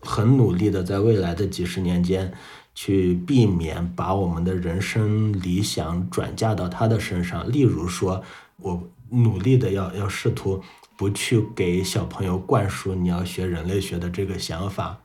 [0.01, 2.31] 很努力的在未来的几十年间。
[2.75, 7.51] 去避免把我们的人生理想转嫁到他的身上。
[7.51, 8.22] 例如说，
[8.57, 10.61] 我努力的要要试图
[10.97, 14.99] 不去给小朋友灌输你要学人类学的这个想法，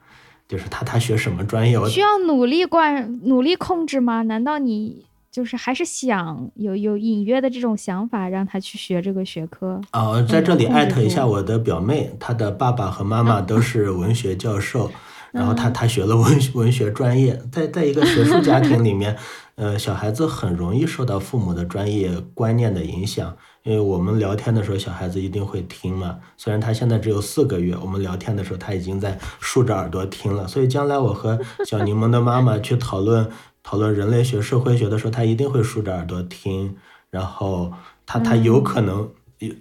[0.47, 4.24] 就是他他学什么专业，需要努力灌努力控制吗？
[4.24, 9.80] 难道你就是还是想有有隐约的这种想法让他去学这个学科？
[9.91, 14.91] 哦，在这里艾特一下我的表妹，她的爸爸和妈妈都是文学教授。
[15.32, 19.15] 然后他他学了文文学专业，在在一个学术家庭里面，
[19.55, 23.36] 呃，小孩子很容易受到父母的专业观念的影响。
[23.63, 26.17] 因为我们聊天的时候，小孩子一定会听嘛。
[26.38, 30.47] 虽然他现在只有四个月，我们聊天的时候他已经在竖着耳朵听了。
[30.47, 33.30] 所以将来我和小柠檬的妈妈 去讨论
[33.61, 36.75] 讨论人类学、社会学的时候，他一定会竖着耳朵听。
[37.11, 37.71] 然后
[38.05, 39.09] 他他有可能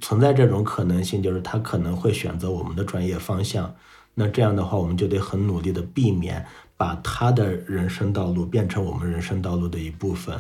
[0.01, 3.75] 存在这种可能性，就是他可能会选择我们的专业方向。
[4.21, 6.45] 那这样的话，我们就得很努力的避免
[6.77, 10.37] 把他的人生道路变成我们人生道路的一部分，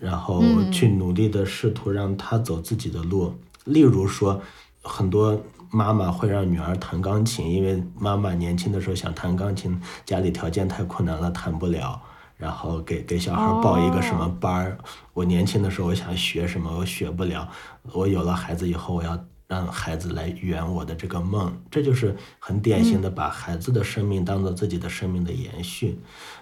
[0.00, 3.34] 然后去努力的试图让他走自己的路。
[3.66, 4.40] 例如说，
[4.80, 5.38] 很多
[5.70, 12.00] 妈妈会让女儿弹钢琴，因为妈妈年轻的时候想弹钢琴，家里条件太困难了，弹不了，
[12.38, 14.78] 然后给给小孩报一个什么班儿。
[15.12, 17.46] 我年轻的时候我想学什么，我学不了。
[17.92, 19.22] 我有了孩子以后，我要。
[19.52, 25.98] 让孩子来圆我的这个梦，这就是很典型的把孩子的生命当做自己的生命的延续。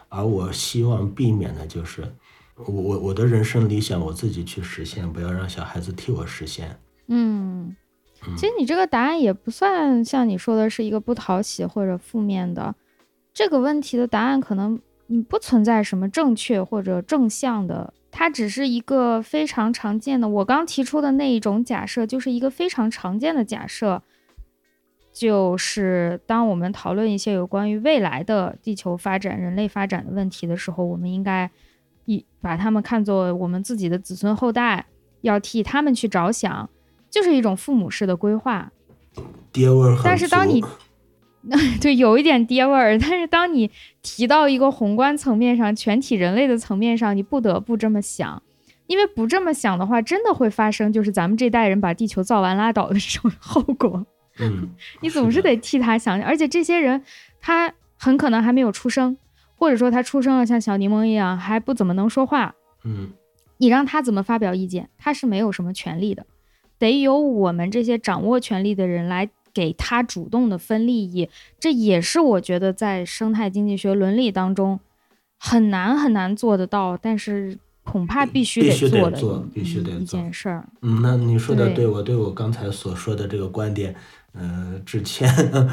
[0.08, 2.04] 而我希望避免的就是，
[2.54, 6.78] 我我我的人生理想我自己去实现，不要让小孩子替我实现。
[7.08, 7.74] 嗯，
[8.36, 12.76] 其实你这个答案也不算像你说的是一个不讨喜或者负面的，
[13.34, 17.92] 这个问题的答案可能嗯不存在什么正确或者正向的。
[18.10, 24.02] 它只是一个非常常见的，我刚提出的那一种假设，就是一个非常常见的假设，
[25.12, 31.50] 就是当我们讨论一些有关于未来的地球发展、人类发展的问题的时候，我们应该
[32.04, 34.86] 一把他们看作我们自己的子孙后代，
[35.20, 36.68] 要替他们去着想，
[37.08, 38.72] 就是一种父母式的规划。
[39.52, 40.62] 爹味儿但是当你
[41.80, 42.98] 对，有一点爹味儿。
[42.98, 43.70] 但是当你
[44.02, 48.42] 提到一个宏观层面上、全体人类的层面上，你不得不这么想，
[48.86, 54.04] 因为不这么想的话，真的会发生就是咱们这代人把地球造完拉倒的这种 后果。
[54.38, 54.68] 嗯，
[55.00, 57.02] 你总是得替他想想，而且这些人
[57.40, 59.16] 他很可能还没有出生，
[59.56, 62.54] 或者说他出生了像小柠檬一样还不怎么能说话。
[62.84, 63.10] 嗯，
[63.58, 66.26] 你让他怎么发表意见，他是没有什么权利的，
[66.78, 71.28] 得由我们这些掌握权力的人来给他主动的分利益。
[71.58, 74.80] 这也是我觉得在生态经济学伦理当中
[75.38, 80.68] 很难很难做得到，但是恐怕必须必须得做的必须得做一做件事儿。
[80.82, 83.94] 嗯，那你说的对对，我对我刚才所说的这个观点，
[84.34, 85.28] 嗯、致歉，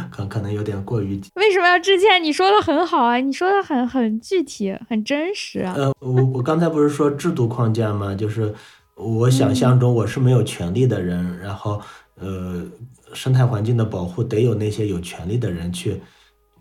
[0.09, 2.23] 可可能有点过于 为什么要致歉？
[2.23, 5.73] 你说的很好啊，你说的很很具体，很真实啊。
[5.77, 8.15] 呃，我我刚才不是说制度框架吗？
[8.15, 8.51] 就是
[8.95, 11.79] 我想象中我是没有权利的人，然后
[12.19, 12.65] 呃，
[13.13, 16.01] 生态环境的保护得有那些有权利的人去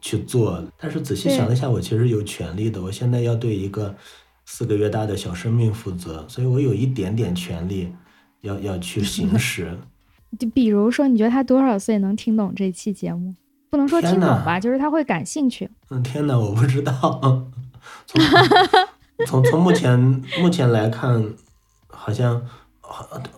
[0.01, 0.63] 去做。
[0.79, 2.81] 但是仔细想了一下，我其实有权利的。
[2.83, 3.95] 我现在要对一个
[4.45, 7.93] 四个月大的小生命负责，所以我有一点点权利
[8.43, 9.77] 要要去行 使。
[10.39, 13.35] 就比如说，你觉得他多少岁能听懂这期节目？
[13.71, 15.69] 不能说听懂吧，就是他会感兴趣。
[15.91, 17.49] 嗯，天哪，我不知道。
[18.07, 18.23] 从
[19.27, 19.99] 从从目前
[20.41, 21.25] 目前来看，
[21.89, 22.47] 好像好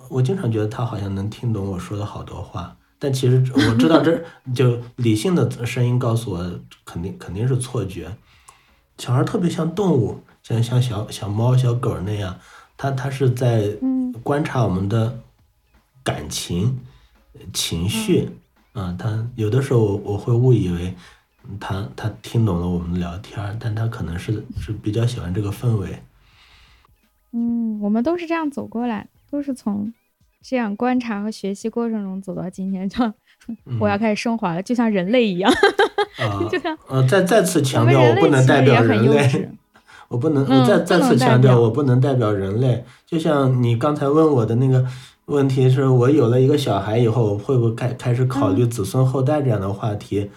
[0.09, 4.23] 我经常觉得他好像能听懂我说的好多话，但其实我知道这
[4.55, 8.17] 就理性的声音告诉我，肯定肯定是错觉。
[8.99, 12.39] 小孩特别像动物，像像小小猫、小狗那样，
[12.77, 15.21] 他他是在嗯观察我们的
[16.03, 16.81] 感情、
[17.53, 18.31] 情绪。
[18.75, 20.95] 啊，他有的时候我我会误以为
[21.59, 26.01] 他他听懂了我们聊天，但他可能是是比较喜欢这个氛围。
[27.33, 29.93] 嗯，我们都是这样走过来，都是从
[30.43, 32.89] 这样观察和学习过程中走到今天。
[32.89, 33.05] 就
[33.65, 35.51] 嗯、我要开始升华了，就像人类一样，
[36.19, 39.49] 啊 就像呃，再再次强调， 我不能代表人类。
[40.09, 42.85] 我不能，嗯我再再次强调，我不能代表人类。
[43.07, 44.85] 就像你刚才问我的那个
[45.27, 50.31] 问题是，我有了一个小孩以后，我会不会开开始考嗯虑子孙后代这样的话题？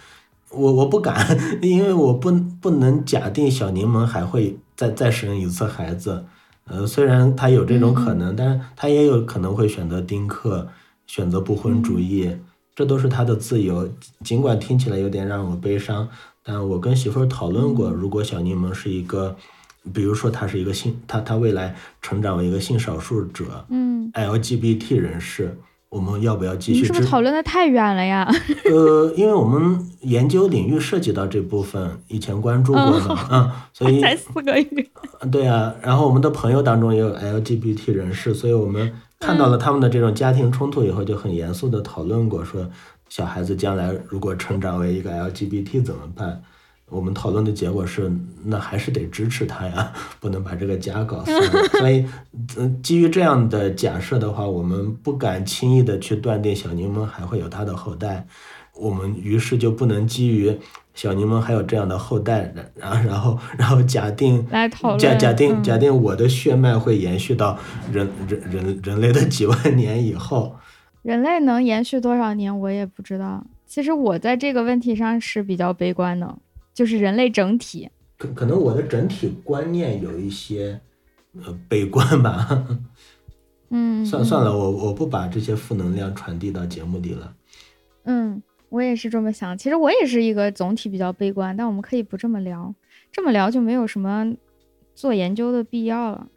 [0.50, 2.30] 我我不敢， 因为我不
[2.60, 6.24] 不能假定小柠檬还会再再生一次孩子。
[6.72, 10.66] 呃，虽然他有这种可能，但是他也有可能会选择丁克，
[11.06, 12.34] 选择不婚主义，
[12.74, 13.86] 这都是他的自由。
[14.24, 16.08] 尽管听起来有点让我悲伤，
[16.42, 19.36] 但我跟媳妇儿讨论过，如果小柠檬是一个，
[19.92, 25.58] 比如说他是一个性，他他未来成长为一个性少数者嗯，LGBT 人士，
[25.92, 26.86] 我们要不要继续支？
[26.86, 28.26] 是不是讨论的太远了呀？
[28.64, 34.66] 呃，因为我们研究领域涉及到这部分，以前关注过嘛，嗯，所以 才四个月。
[35.30, 38.90] 对啊，然后我们的朋友当中也有 LGBT 人士，所以我们
[39.20, 42.66] 看到了他们的这种家庭冲突以后，就很严肃的讨论过，说
[43.10, 46.42] 小孩子将来如果成长为一个 LGBT 怎么办？
[46.92, 48.12] 我们讨论的结果是，
[48.44, 51.32] 那还是得支持他呀， 不能把这个家搞死。
[51.80, 52.06] 所以，
[52.56, 58.26] 嗯，基于这样的假设的话，我们不敢轻易的去断定小柠檬还会有他的后代。
[58.74, 60.58] 我们于是就不能基于
[60.94, 67.58] 小柠檬还有这样的后代， 然后然后然后假定来讨论假假定嗯假定我的血脉会延续到
[67.92, 70.56] 人人人人类的几万年以后。
[71.02, 73.44] 人类能延续多少年，我也不知道。
[73.66, 76.38] 其实我在这个问题上是比较悲观的，
[76.74, 77.88] 就是人类整体。
[78.18, 80.80] 可可能我的整体观念有一些
[81.44, 82.66] 呃悲观吧。
[83.70, 87.34] 嗯，嗯算算了，我我不把这些负能量传递到节目里了。
[88.04, 89.56] 嗯，我也是这么想。
[89.56, 92.74] 其实我也是一个总体比较悲观，但我们可以不这么聊，
[93.10, 94.34] 这么聊就没有什么
[94.94, 96.28] 做研究的必要了，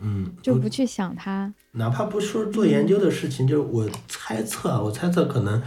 [0.00, 1.54] 嗯，就不去想它。
[1.72, 5.62] 哪怕不说做研究的事情，就是我猜测啊，我猜测可能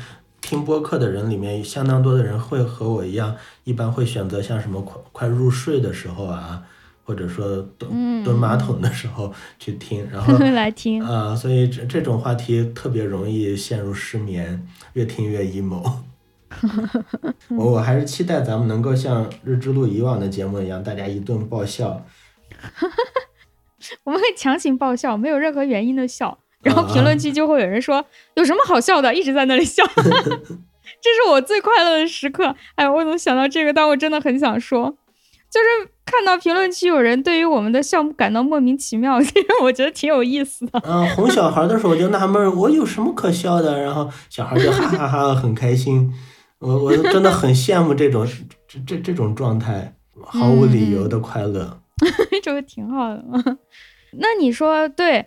[0.45, 6.61] 听播客的人里面，相当多的人会和我一样，一般会选择像什么快快入睡的时候啊，
[7.03, 15.91] 或者说蹲嗯蹲马桶的时候去听，然后 来听，啊、所以这这种话题特别容易陷入失眠，越听越 emo。
[17.49, 22.05] 我我还是期待咱们能够像日之路以往的节目一样，大家一顿爆笑。
[24.05, 29.85] 我们会强行爆笑，没有任何原因的笑，然后评啊论区就会有人说有什么好笑的，一直在那里笑。
[29.95, 32.55] 这是我最快乐的时刻。
[32.73, 33.71] 哎，我怎么想到这个？
[33.71, 34.97] 但我真的很想说，
[35.51, 40.81] 就是看到评论区有人对于我们的项目感到莫名其妙， 其实我觉得挺有意思的。
[40.83, 43.79] 嗯，哄小孩的时候我就纳闷，我有什么可笑的？
[43.79, 46.11] 然后小孩就哈哈哈很开心。
[46.59, 48.27] 我我真的很羡慕这种
[48.67, 49.93] 这这这种状态，
[50.23, 51.81] 毫无理由的快乐。
[52.41, 53.43] 这个挺好的嘛。
[54.17, 55.25] 那你说对，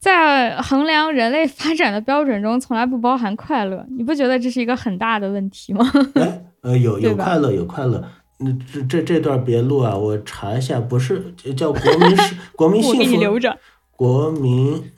[0.00, 5.84] 在衡量人类发展的标准中，从来不包含快乐，你不觉得这是一个很大的问题吗？
[6.14, 8.02] 哎，呃，有 有快乐有快乐。
[8.38, 13.58] 那这这这段别录啊，我查一下，不是叫国民是国民 我给幸福你留着。
[13.94, 14.90] 国民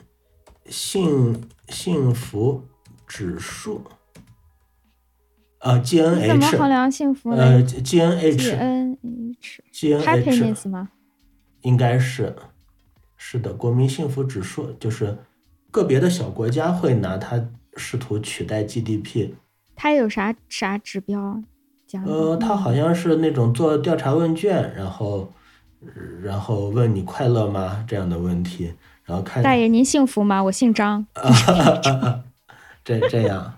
[0.67, 2.63] 幸幸福
[3.05, 3.83] 指数
[5.59, 8.97] 啊，G N H 怎么衡量幸福呃呢呃，G N H G N
[9.41, 10.87] H GNH happiness 吗？
[11.63, 12.33] 应该是
[13.25, 15.17] 是的，国民幸福指数就是
[15.71, 17.41] 个别的小国家会拿它
[17.77, 19.29] 试图取代 GDP。
[19.77, 21.41] 它有啥啥指标？
[21.87, 25.31] 讲呃，它好像是那种做调查问卷，然后
[26.21, 28.73] 然后问你快乐吗这样的问题，
[29.05, 30.43] 然后看大爷您幸福吗？
[30.43, 31.07] 我姓张。
[32.83, 33.53] 这这样。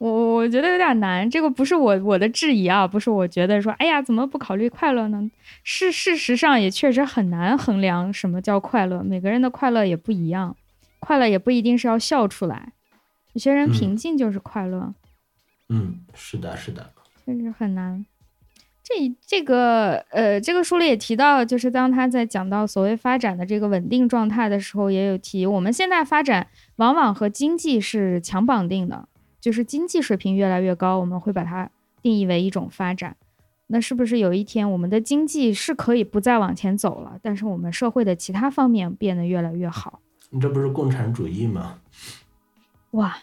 [0.00, 5.30] 我我觉得有点难，这个不是我我的质疑啊，不是我觉得说，哎呀，怎么不考虑快乐呢？
[5.62, 10.56] 事事实上也确实很难衡量什么叫快乐，每个人的快乐也不一样，
[11.00, 12.72] 快乐也不一定是要笑出来，
[13.34, 14.94] 有些人嗯平静就是快乐，
[15.68, 16.90] 嗯，是的，是的。
[17.26, 18.06] 确实很难。
[18.82, 29.06] 这这个呃，这个书里也提到，就是当他在讲到所谓发展的这个稳定状态的时候，也有提，我们现在发展往往和经济是强绑定的，
[29.40, 31.70] 就是经济水平越来越高，我们会把它
[32.02, 33.16] 定义为一种发展。
[33.68, 40.00] 那是不是有一天我们的经济是可以不再往前走了，但是我们社会的其他方面变得越来越好？
[40.30, 41.78] 你这不是共产主义吗？
[42.92, 43.16] 哇，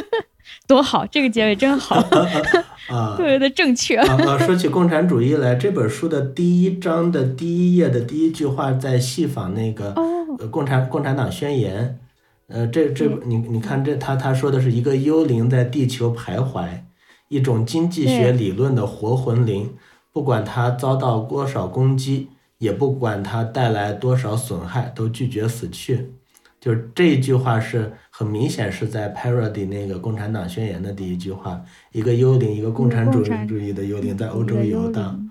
[0.66, 1.06] 多好！
[1.06, 1.96] 这个结尾真好，
[2.88, 3.96] 啊特别的正确。
[3.96, 4.38] 啊啊！
[4.38, 11.98] 说起共产主义来，这本书的第一章的第一页的第一句话在戏仿那个哦，呃共产共产党宣言。
[12.46, 16.80] 呃，这这你你看这他他说的是一个幽灵在地球徘徊，
[17.28, 19.74] 一种经济学理论的活魂灵，
[20.12, 26.12] 不管它遭到多少攻击，也不管它带来多少损害，都拒绝死去。
[26.60, 31.60] 就是这一句话是很明显是在 parody 那个共产党宣言的第一句话，
[31.92, 35.12] 一个幽灵，一个共产主义主义的幽灵在欧洲游荡。
[35.12, 35.30] 灵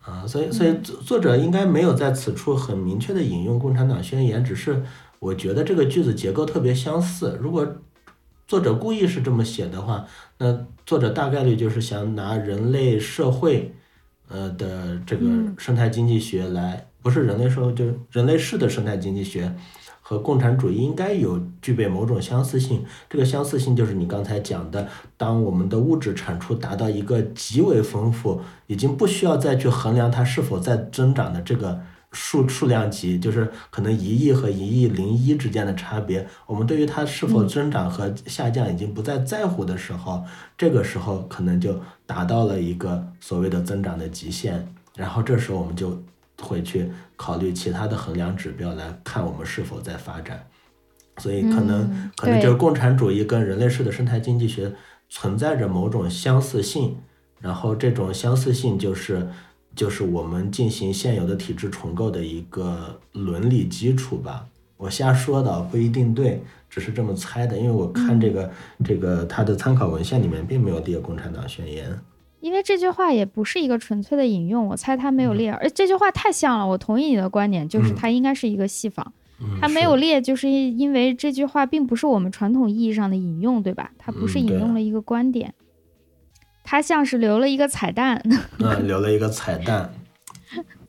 [0.00, 4.82] 啊，所以所以作作者应该没有在此处很明确的引用共产党宣言，只是
[5.18, 7.38] 我觉得这个句子结构特别相似。
[7.40, 7.66] 如果
[8.46, 10.06] 作者故意是这么写的话，
[10.38, 13.74] 那作者大概率就是想拿人类社会，
[14.28, 19.54] 呃的这个嗯生态经济学来，不是人类社会，就是人类式的生态经济学。
[20.00, 24.88] 和共产主义应该有具备某种相似性，这个相似性就是你刚才讲的，
[25.18, 31.82] 当我们的物质产出达到一个极为丰富，已经不需要再去衡量它是否在增长的这个
[32.12, 40.24] 数数量级，就是可能一亿和一亿零一之间的差别，我们对于它是否增长和下降已经不再在乎的时候，
[40.56, 44.66] 这个时候可能就达到了一个所谓的增长的极限，
[44.96, 46.02] 然后这时候我们就
[46.40, 50.42] 会去考虑其他的衡量指标来看我们是否在发展。
[51.18, 54.72] 所以可能、嗯可能就是共产主义跟人类式的生态经济学
[55.08, 56.96] 存在着某种相似性，
[57.40, 59.28] 然后这种相似性就是
[59.78, 64.44] 就是我们进行现有的体制重构的一个伦理基础吧。
[64.76, 68.50] 我瞎说的不一定对，只是这么猜的，因为我看这个、
[68.84, 71.96] 这个它的参考文献里面并没有列共产党宣言。
[72.40, 76.66] 因为这句话也不是一个纯粹的引用，我猜他没有列，而这句话太像了。
[76.66, 83.92] 我同意你的观点，就是嗯它应该是一个戏仿，嗯，它没有列，就是因为这句话并不是我们传统意义上的引用，对吧？
[83.96, 85.54] 它不是引用了一个观点，
[86.70, 88.22] 它像是留了一个彩蛋。
[88.60, 89.90] 嗯，留了一个彩蛋。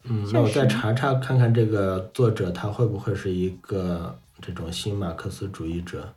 [0.04, 6.14] 嗯， 那我再查查看看这个作者他会不会是一个这种新马克思主义者？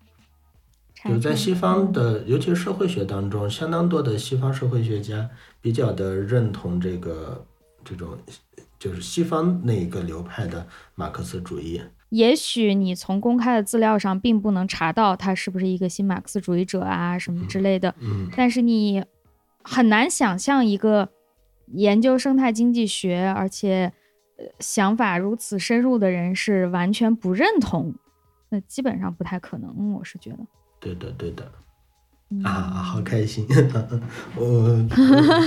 [1.04, 5.30] 有在西方的，尤其是社会学当中，相当多的西方社会学家
[5.60, 7.44] 比较的认同这个
[7.84, 8.18] 这种，
[8.80, 10.66] 就是西方那一个流派的
[10.96, 11.80] 马克思主义。
[12.08, 19.04] 也许你从公开的资料上并不能查到他是不是一个新马克思主义者啊什么之类的，嗯但是你
[19.64, 21.08] 很难想象一个
[21.68, 23.92] 研究生态经济学而且
[24.58, 27.94] 想法如此深入的人是完全不认同，
[28.48, 30.38] 那基本上不太可能，我是觉得。
[30.80, 31.50] 对的，对的。
[32.32, 32.50] 嗯啊，
[32.82, 33.46] 好开心！
[34.36, 34.44] 我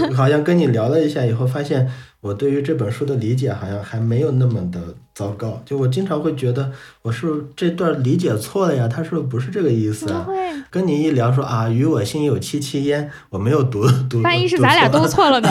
[0.10, 1.92] 我好像跟你聊了一下以后，发现
[2.22, 4.80] 我对于这本书的理解好像还没有那么的
[5.14, 5.62] 糟糕。
[5.66, 6.72] 就我经常会觉得，
[7.02, 8.88] 我是不是这段理解错了呀？
[8.88, 10.28] 他是不是不是这个意思啊？
[10.70, 15.50] 跟你一聊说啊，与我心有戚戚焉，我没有读读，万一是读咱俩错都错了呢？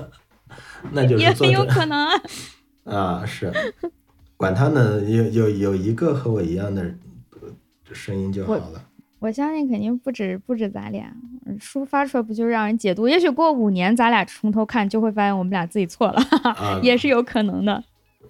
[0.92, 2.12] 那就也很有可能啊。
[2.84, 3.52] 啊，是，
[4.36, 6.82] 管他呢，有有有一个和我一样的
[7.32, 7.48] 呃
[7.92, 8.80] 声音就好了。
[9.26, 11.12] 我相信肯定不止不止咱俩，
[11.46, 13.08] 嗯书发出来不就让人解读？
[13.08, 17.82] 也许过五年咱俩从头看，就会发现我们俩自己错了，啊，也是有可能的。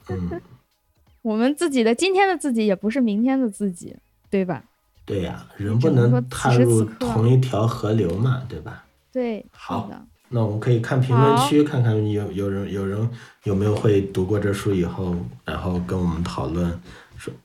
[0.08, 0.40] 嗯，
[1.20, 3.94] 我们自己的今天的自己也不是明天的自己，
[4.30, 4.64] 对吧？
[5.04, 8.82] 对呀，人不能踏入同一条河流嘛，对吧？
[9.12, 10.02] 对，好的。
[10.30, 13.08] 那我们可以看评论区，看看有有人有人
[13.44, 15.14] 有没有会读过这书以后，
[15.44, 16.80] 然后跟我们讨论，说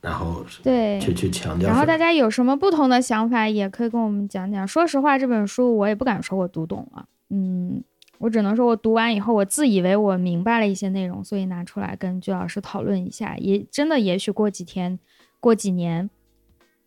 [0.02, 1.70] 然后对去去强调。
[1.70, 4.68] 然后大家有什么不同的想法，也可以跟我们讲讲。
[4.68, 7.84] 说实话，这本书我也不敢说我读懂了，嗯，
[8.20, 13.36] 我只能说我读完以后，我自以为我明白了一些内容，所以拿出来跟鞠老师讨论一下。
[13.38, 15.00] 也真的，也许过几天、
[15.40, 16.10] 过几年，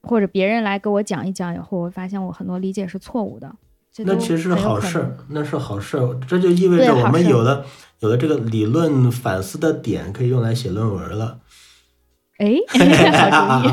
[0.02, 3.54] 或者别人来给我讲一讲以后，我发现我很多理解是错误的。
[3.98, 5.96] 那其实是好事，那是好事，
[6.26, 7.64] 这就意味着我们有了
[8.00, 11.38] 有了这个理论反思的点，可以用来写论文了。
[12.39, 12.56] 哎，
[13.31, 13.73] 好主意！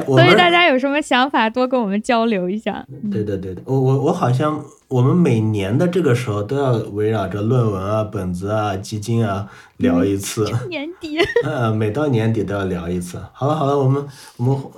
[0.06, 2.84] 所以大家有什么想法，多跟我们交流一下。
[3.10, 9.48] 对对对我我我好像我们每年的这个时候都要围绕着论文啊、本子啊、基金啊
[9.78, 10.44] 聊一次。
[10.68, 11.18] 年底。
[11.44, 13.18] 嗯，每到年底都要聊一次。
[13.32, 14.04] 好了好了，我们
[14.36, 14.72] 我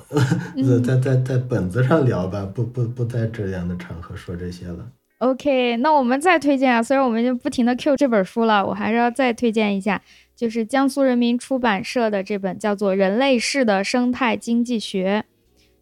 [0.54, 4.86] 们在在在本子上聊吧，不不不在这样的场合说这些了。
[5.18, 10.02] OK，那我们再推荐啊，虽然我们就不停的 Q 这本书了，我还是要再推荐一下。
[10.42, 15.24] 就是江苏人民出版社的这本叫做《人类式的生态经济学》，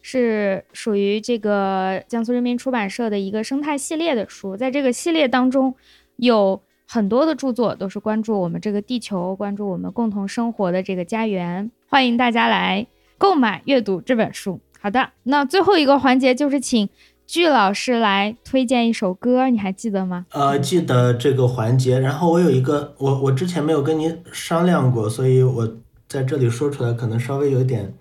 [0.03, 4.55] 是属于这个江苏人民出版社的一个生态系列的书。
[4.55, 5.73] 在这个系列当中，
[6.17, 11.71] 有很多的著作都是关注我们这个地球、关注我们共同生活的这个家园。
[11.87, 12.85] 欢迎大家来
[13.17, 14.59] 购买阅读这本书。
[14.79, 16.87] 好的，那最后一个环节就是请。
[17.31, 20.25] 巨老师来推荐一首歌，你还记得吗？
[20.33, 21.97] 呃，记得这个环节。
[21.97, 25.65] 然后我有一个，我我之前没有跟您商量过，所以我
[26.09, 27.93] 在这里说出来可能稍微有点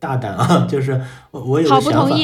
[0.00, 0.66] 大胆啊。
[0.68, 1.00] 就是
[1.30, 2.16] 我我有个想法，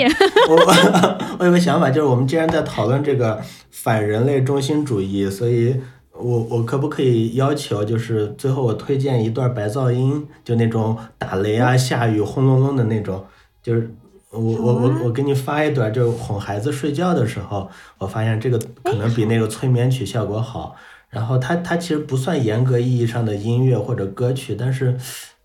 [0.49, 0.57] 我
[1.39, 3.41] 我有个想法，就是我们既然在讨论这个
[3.71, 5.77] 反人类中心主义，所以
[6.13, 13.25] 我我可不可以要求，就是最后我推荐一段白噪音，就那种打雷啊、下雨轰隆隆的那种，
[13.63, 13.95] 就是。
[14.31, 20.77] 我我我我给你发一段，就是哄孩子睡觉的时候，我发现这个可能比那个催眠曲效果好。
[21.09, 24.95] 然后它它其实不算严格意义上的音乐或者歌曲，但是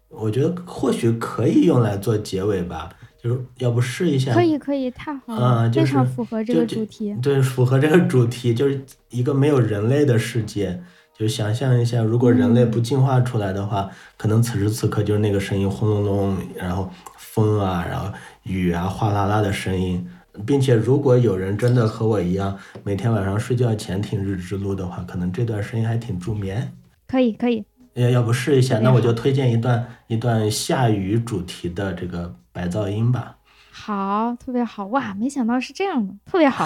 [0.10, 2.89] 我觉得或许可以用来做结尾吧。
[3.23, 4.34] 就是要不试一下？
[4.34, 7.15] 可以可以，太好了，非常符合这个主题。
[7.22, 10.84] 对，符合这个主题，就是一个没有人类的世界。
[11.18, 18.11] 就想象一下，如果人类不进化出来的话，可能此时此刻就是那个声音轰隆隆，然后风啊，然后。
[18.44, 20.07] 雨啊，哗啦啦的声音，
[20.45, 26.74] 并且如果有人真的和我一样，每天晚上睡觉前听日之路的话，可能这段声音还挺助眠。
[27.07, 27.65] 可以，可以。
[27.94, 28.80] 要要不试一下？
[28.80, 33.38] 那我就推荐一段一段下雨主题的这个白噪音吧。
[33.72, 35.14] 好，特别好哇！
[35.14, 36.65] 没想到是这样的，特别好。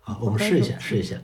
[0.00, 1.16] 好，我们试一下，试一下。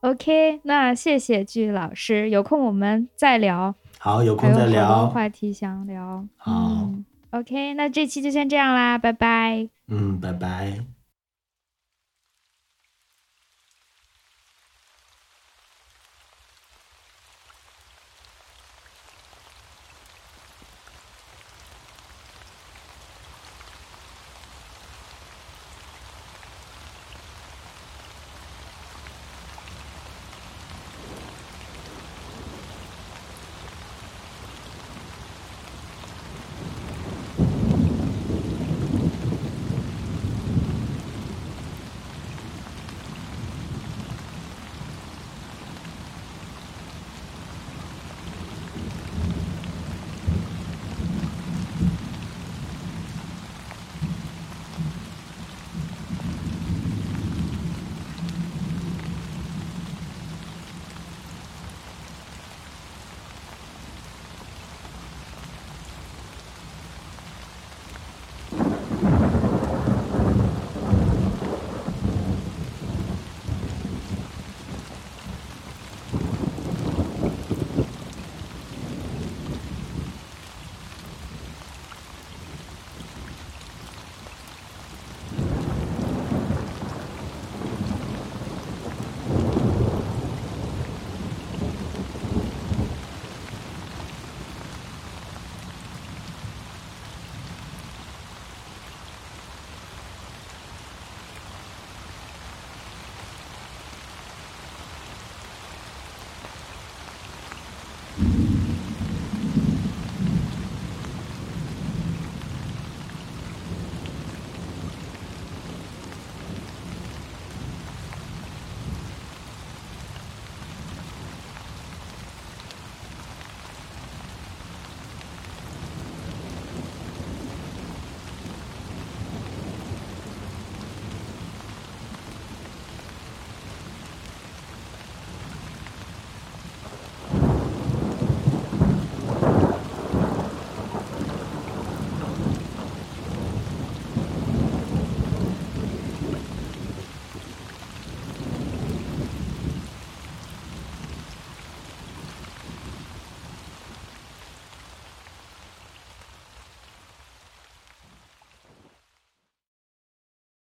[0.00, 3.74] OK，那谢谢剧老师，有空我们再聊。
[3.98, 5.08] 好，有空再聊。
[5.08, 6.24] 话题想聊。
[6.36, 6.88] 好。
[7.30, 9.68] OK，那这期就先这样啦，拜拜。
[9.88, 10.99] 嗯，拜拜。